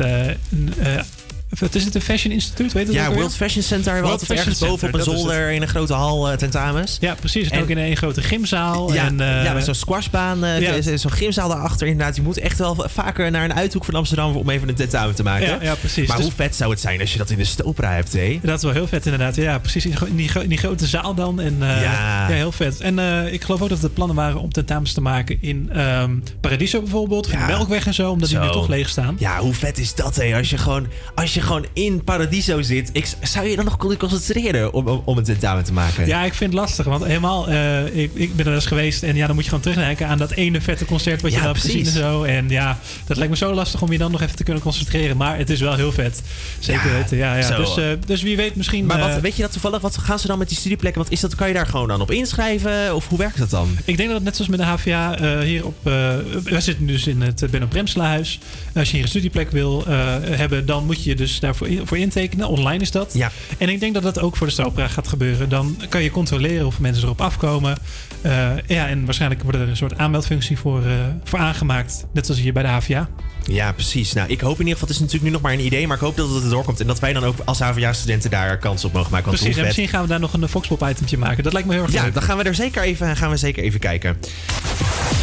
[1.49, 2.73] wat is het, een Fashion Instituut?
[2.73, 3.11] Weet je Ja?
[3.11, 6.37] World Fashion Center we altijd ergens boven op een zolder in een grote hal eh,
[6.37, 6.97] tentamens.
[6.99, 7.49] Ja, precies.
[7.49, 8.93] En, ook in een grote gymzaal.
[8.93, 10.97] Ja, en, eh, ja, met zo'n squashbaan, eh, ja.
[10.97, 12.15] zo'n gymzaal daarachter inderdaad.
[12.15, 15.23] Je moet echt wel vaker naar een uithoek van Amsterdam om even een tentamen te
[15.23, 15.47] maken.
[15.47, 16.07] Ja, ja, precies.
[16.07, 18.39] Maar Dus- hoe vet zou het zijn als je dat in de Stopera hebt, hé?
[18.43, 19.35] Dat is wel heel vet inderdaad.
[19.35, 19.85] Ja, precies.
[19.85, 21.39] In, die, gro- in die grote zaal dan.
[21.41, 22.27] En, Ja.
[22.27, 22.79] heel vet.
[22.79, 22.99] En
[23.33, 26.11] ik geloof ook dat er plannen waren om tentamens te maken in ehm,
[26.41, 27.25] Paradiso bijvoorbeeld.
[27.25, 28.11] Of in de Melkweg en zo.
[28.11, 29.15] Omdat die nu toch leeg staan.
[29.19, 30.35] Ja, hoe vet is dat, hé?
[30.35, 33.97] Als je gewoon, als je gewoon in Paradiso zit, ik, zou je dan nog kunnen
[33.97, 36.07] concentreren om, om, om een tentamen te maken?
[36.07, 36.85] Ja, ik vind het lastig.
[36.85, 39.03] Want helemaal, eh, ik, ik ben er eens geweest.
[39.03, 41.45] En ja, dan moet je gewoon terugdenken aan dat ene vette concert wat je Ja,
[41.45, 42.23] hebt gezien en zo.
[42.23, 45.17] En ja, dat lijkt me zo lastig om je dan nog even te kunnen concentreren.
[45.17, 46.21] Maar het is wel heel vet.
[46.59, 47.17] Zeker Ja, weten.
[47.17, 47.57] Ja, ja.
[47.57, 48.85] Dus, eh, dus wie weet misschien...
[48.85, 49.81] Maar wat, eh, weet je dat toevallig?
[49.81, 51.01] Wat gaan ze dan met die studieplekken?
[51.01, 51.35] Wat is dat?
[51.35, 52.95] Kan je daar gewoon dan op inschrijven?
[52.95, 53.77] Of hoe werkt dat dan?
[53.85, 55.75] Ik denk dat het net zoals met de HVA eh, hier op...
[55.83, 58.39] we zitten dus in het Benno Bremselahuis.
[58.75, 61.87] Als je hier een studieplek wil hebben, dan moet je je dus dus daarvoor in-
[61.87, 62.47] voor intekenen.
[62.47, 63.13] Online is dat.
[63.13, 63.31] Ja.
[63.57, 65.49] En ik denk dat dat ook voor de Stopera gaat gebeuren.
[65.49, 67.77] Dan kan je controleren of mensen erop afkomen.
[68.21, 68.31] Eh,
[68.67, 70.91] ja, en waarschijnlijk wordt er een soort aanmeldfunctie voor, eh,
[71.23, 72.05] voor aangemaakt.
[72.13, 73.09] Net zoals hier bij de HVA.
[73.43, 74.13] Ja, precies.
[74.13, 75.95] Nou, ik hoop in ieder geval, het is natuurlijk nu nog maar een idee, maar
[75.95, 78.85] ik hoop dat het erdoor komt en dat wij dan ook als HVA-studenten daar kans
[78.85, 79.25] op mogen maken.
[79.27, 81.43] Want Precies, en misschien gaan we daar nog een Foxpop-itempje maken.
[81.43, 82.13] Dat lijkt me heel erg Ja, leuk.
[82.13, 84.17] dan gaan we er zeker even, gaan we zeker even kijken.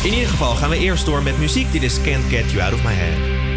[0.03, 1.73] In ieder geval gaan we eerst door met muziek.
[1.73, 3.54] Dit is Can't Get You Out of My Head.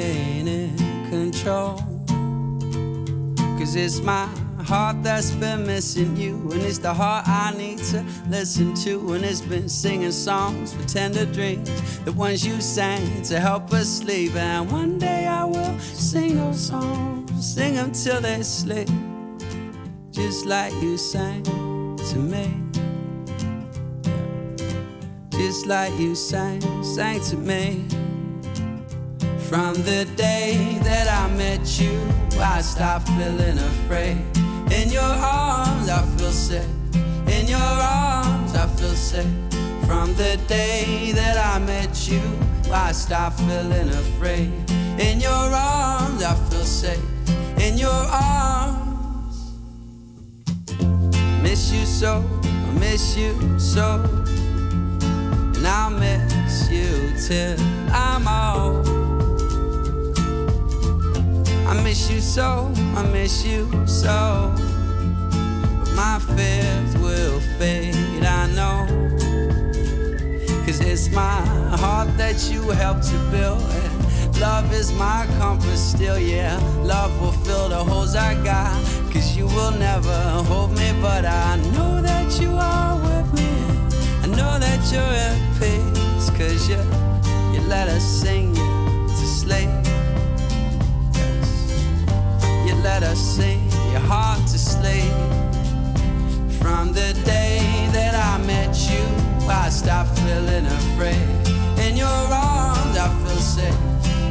[0.00, 0.76] In
[1.10, 1.76] control.
[3.58, 4.26] Cause it's my
[4.62, 9.14] heart that's been missing you, and it's the heart I need to listen to.
[9.14, 11.70] And it's been singing songs for tender dreams,
[12.00, 14.34] the ones you sang to help us sleep.
[14.34, 18.88] And one day I will sing those songs, sing them till they sleep,
[20.10, 22.70] just like you sang to me.
[25.30, 27.99] Just like you sang, sang to me.
[29.50, 32.00] From the day that I met you,
[32.38, 34.22] I stopped feeling afraid.
[34.70, 36.70] In your arms, I feel safe.
[37.26, 39.26] In your arms, I feel safe.
[39.88, 42.22] From the day that I met you,
[42.72, 44.52] I stopped feeling afraid.
[45.00, 47.02] In your arms, I feel safe.
[47.58, 49.50] In your arms,
[51.42, 54.00] miss you so, I miss you so,
[55.56, 57.60] and I'll miss you till
[57.90, 59.09] I'm old.
[61.70, 64.52] I miss you so, I miss you so.
[65.78, 68.86] But my fears will fade, I know.
[70.66, 71.40] Cause it's my
[71.78, 73.62] heart that you helped to build.
[73.62, 76.58] And love is my compass still, yeah.
[76.82, 78.74] Love will fill the holes I got.
[79.12, 83.50] Cause you will never hold me, but I know that you are with me.
[84.24, 86.30] I know that you're at peace.
[86.30, 86.82] Cause you,
[87.54, 89.79] you let us sing you to sleep.
[92.82, 95.12] Let us sing your heart to sleep.
[96.60, 97.60] From the day
[97.92, 99.04] that I met you,
[99.48, 101.28] I stopped feeling afraid.
[101.78, 103.80] In your arms, I feel safe.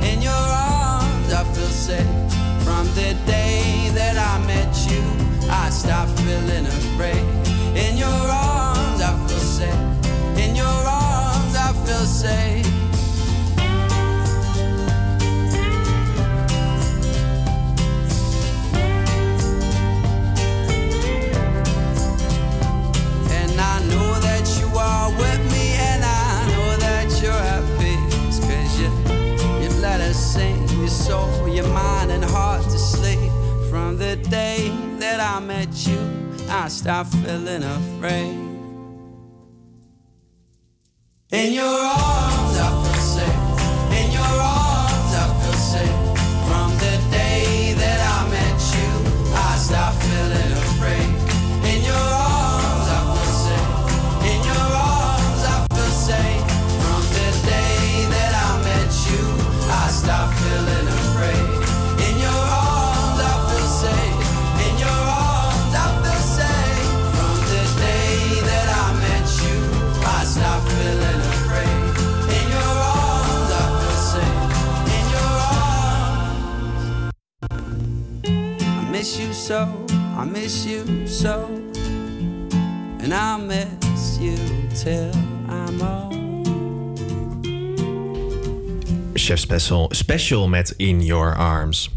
[0.03, 2.15] In your arms, I feel safe.
[2.63, 5.03] From the day that I met you,
[5.49, 7.23] I stopped feeling afraid.
[7.75, 9.83] In your arms, I feel safe.
[10.37, 12.88] In your arms, I feel safe.
[25.17, 28.39] With me, and I know that you're at peace.
[28.39, 28.89] Cause you,
[29.61, 33.31] you let us sing your soul, your mind, and heart to sleep.
[33.69, 35.99] From the day that I met you,
[36.49, 38.37] I stopped feeling afraid.
[41.31, 43.99] In your arms, I feel safe.
[43.99, 44.58] In your arms,
[79.49, 81.47] so, I miss you so,
[83.01, 84.37] and I'll miss you
[84.75, 85.11] till
[85.49, 86.45] I'm old.
[89.17, 91.89] Chef Special, special met In Your Arms.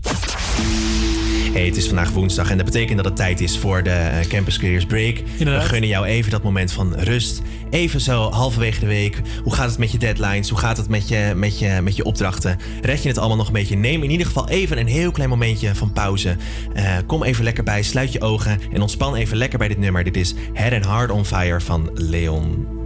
[1.53, 4.27] Hey, het is vandaag woensdag en dat betekent dat het tijd is voor de eh,
[4.27, 5.17] Campus Careers Break.
[5.39, 5.63] Inderdaad.
[5.63, 7.43] We gunnen jou even dat moment van rust.
[7.71, 9.21] Even zo halverwege de week.
[9.43, 10.49] Hoe gaat het met je deadlines?
[10.49, 12.59] Hoe gaat het met je, met je, met je opdrachten?
[12.83, 13.77] Red je het allemaal nog een beetje?
[13.77, 16.37] Neem in ieder geval even een heel klein momentje van pauze.
[16.75, 20.05] Eh, kom even lekker bij, sluit je ogen en ontspan even lekker bij dit nummer.
[20.05, 22.82] Dit is Head and Heart on Fire van Leon.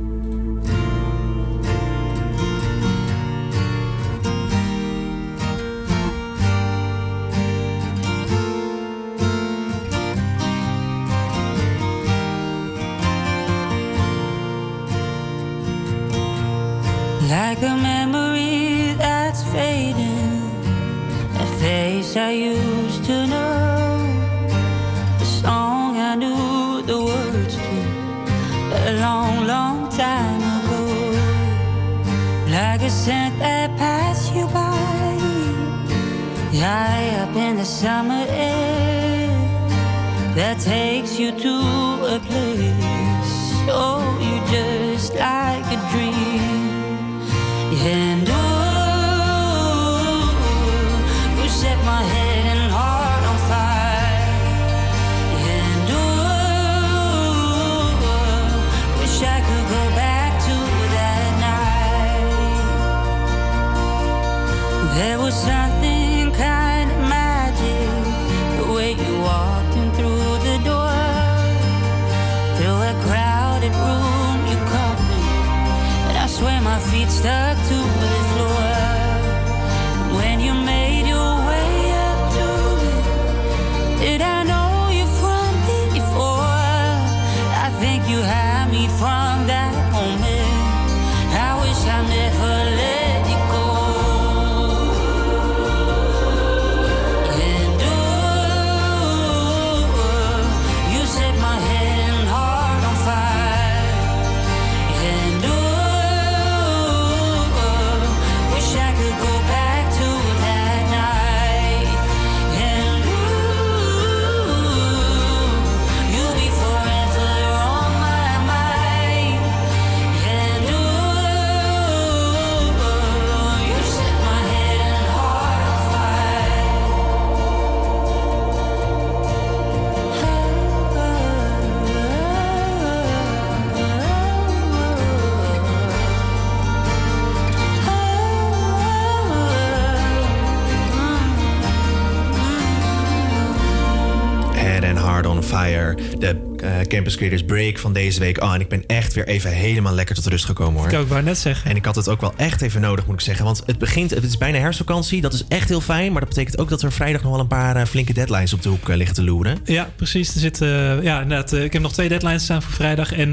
[147.07, 148.43] Campus Creators Break van deze week.
[148.43, 150.93] Oh, en ik ben echt weer even helemaal lekker tot rust gekomen hoor.
[150.93, 151.71] Ik ook wou net zeggen.
[151.71, 153.45] En ik had het ook wel echt even nodig, moet ik zeggen.
[153.45, 155.21] Want het begint, het is bijna herfstvakantie.
[155.21, 156.13] Dat is echt heel fijn.
[156.13, 158.63] Maar dat betekent ook dat er vrijdag nog wel een paar eh, flinke deadlines op
[158.63, 159.59] de hoek eh, liggen te loeren.
[159.65, 160.35] Ja, precies.
[160.35, 163.13] Er zit, eh, ja, inderdaad, ik heb nog twee deadlines staan voor vrijdag.
[163.13, 163.33] En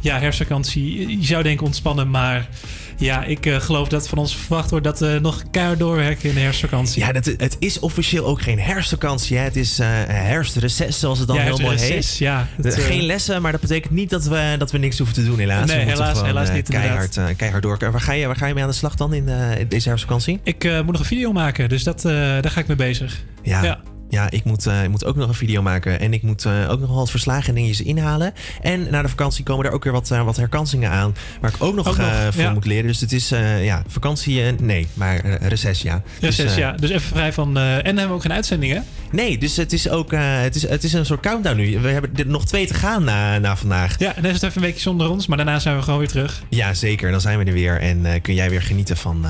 [0.00, 1.18] ja, herfstvakantie.
[1.20, 2.48] Je zou denken ontspannen, maar
[2.96, 6.34] ja, ik eh, geloof dat van ons verwacht wordt dat we nog keihard doorwerken in
[6.34, 7.02] de herfstvakantie.
[7.04, 9.36] Ja, dat, het is officieel ook geen herfstvakantie.
[9.36, 9.42] Hè.
[9.42, 12.16] Het is eh herfstreces, zoals het dan Ja, heel mooi heet.
[12.18, 12.46] ja.
[12.56, 15.24] Dat, eh, geen lessen, maar dat betekent niet dat we, dat we niks hoeven te
[15.24, 15.66] doen, helaas.
[15.70, 17.78] Nee, helaas- gewoon, helaas niet, keihard, keihard door.
[17.78, 20.40] Waar ga, je, waar ga je mee aan de slag dan in eh, deze herfstvakantie?
[20.42, 23.22] Ik moet nog een video maken, dus dat, daar ga ik mee bezig.
[23.42, 23.62] Ja.
[23.64, 23.80] ja.
[24.24, 26.00] Ik, moet, eh, ik moet ook nog een video maken.
[26.00, 28.32] En ik moet eh, ook nog wel wat verslagen en dingetjes inhalen.
[28.60, 31.14] En na de vakantie komen er ook weer wat, eh, wat herkansingen aan.
[31.40, 32.52] Waar ik ook nog, Ook nog, voor ja.
[32.52, 32.86] moet leren.
[32.86, 33.28] Dus het is
[33.62, 36.02] ja, vakantie, nee, maar reces, ja.
[36.20, 36.72] Reces, Dus, ja.
[36.72, 37.46] Dus even vrij van...
[37.46, 38.84] en dan hebben we ook geen uitzendingen.
[39.10, 41.78] Nee, dus het is ook het is, het is een soort countdown nu.
[41.78, 43.98] We hebben er nog twee te gaan na, na vandaag.
[43.98, 45.98] Ja, en dan is het even een weekje zonder ons, maar daarna zijn we gewoon
[45.98, 46.42] weer terug.
[46.48, 47.10] Ja, zeker.
[47.10, 47.80] Dan zijn we er weer.
[47.80, 49.26] En kun jij weer genieten van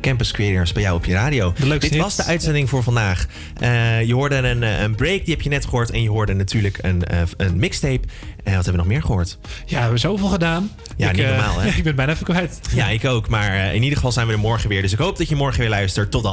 [0.00, 1.52] Campus Creators bij jou op je radio.
[1.52, 1.96] Dit hits.
[1.96, 3.26] was de uitzending voor vandaag.
[3.60, 5.90] Eh, je hoorde een, eh, een break, die heb je net gehoord.
[5.90, 8.00] En je hoorde natuurlijk een, eh, een mixtape.
[8.44, 9.38] En wat hebben we nog meer gehoord?
[9.66, 10.70] Ja, we hebben zoveel gedaan.
[10.96, 11.68] Ja, Ik, niet normaal hè?
[11.76, 12.60] ik ben bijna even kwijt.
[12.74, 13.28] Ja, ik ook.
[13.28, 14.82] Maar in ieder geval zijn we er morgen weer.
[14.82, 16.10] Dus ik hoop dat je morgen weer luistert.
[16.10, 16.26] Tot dan.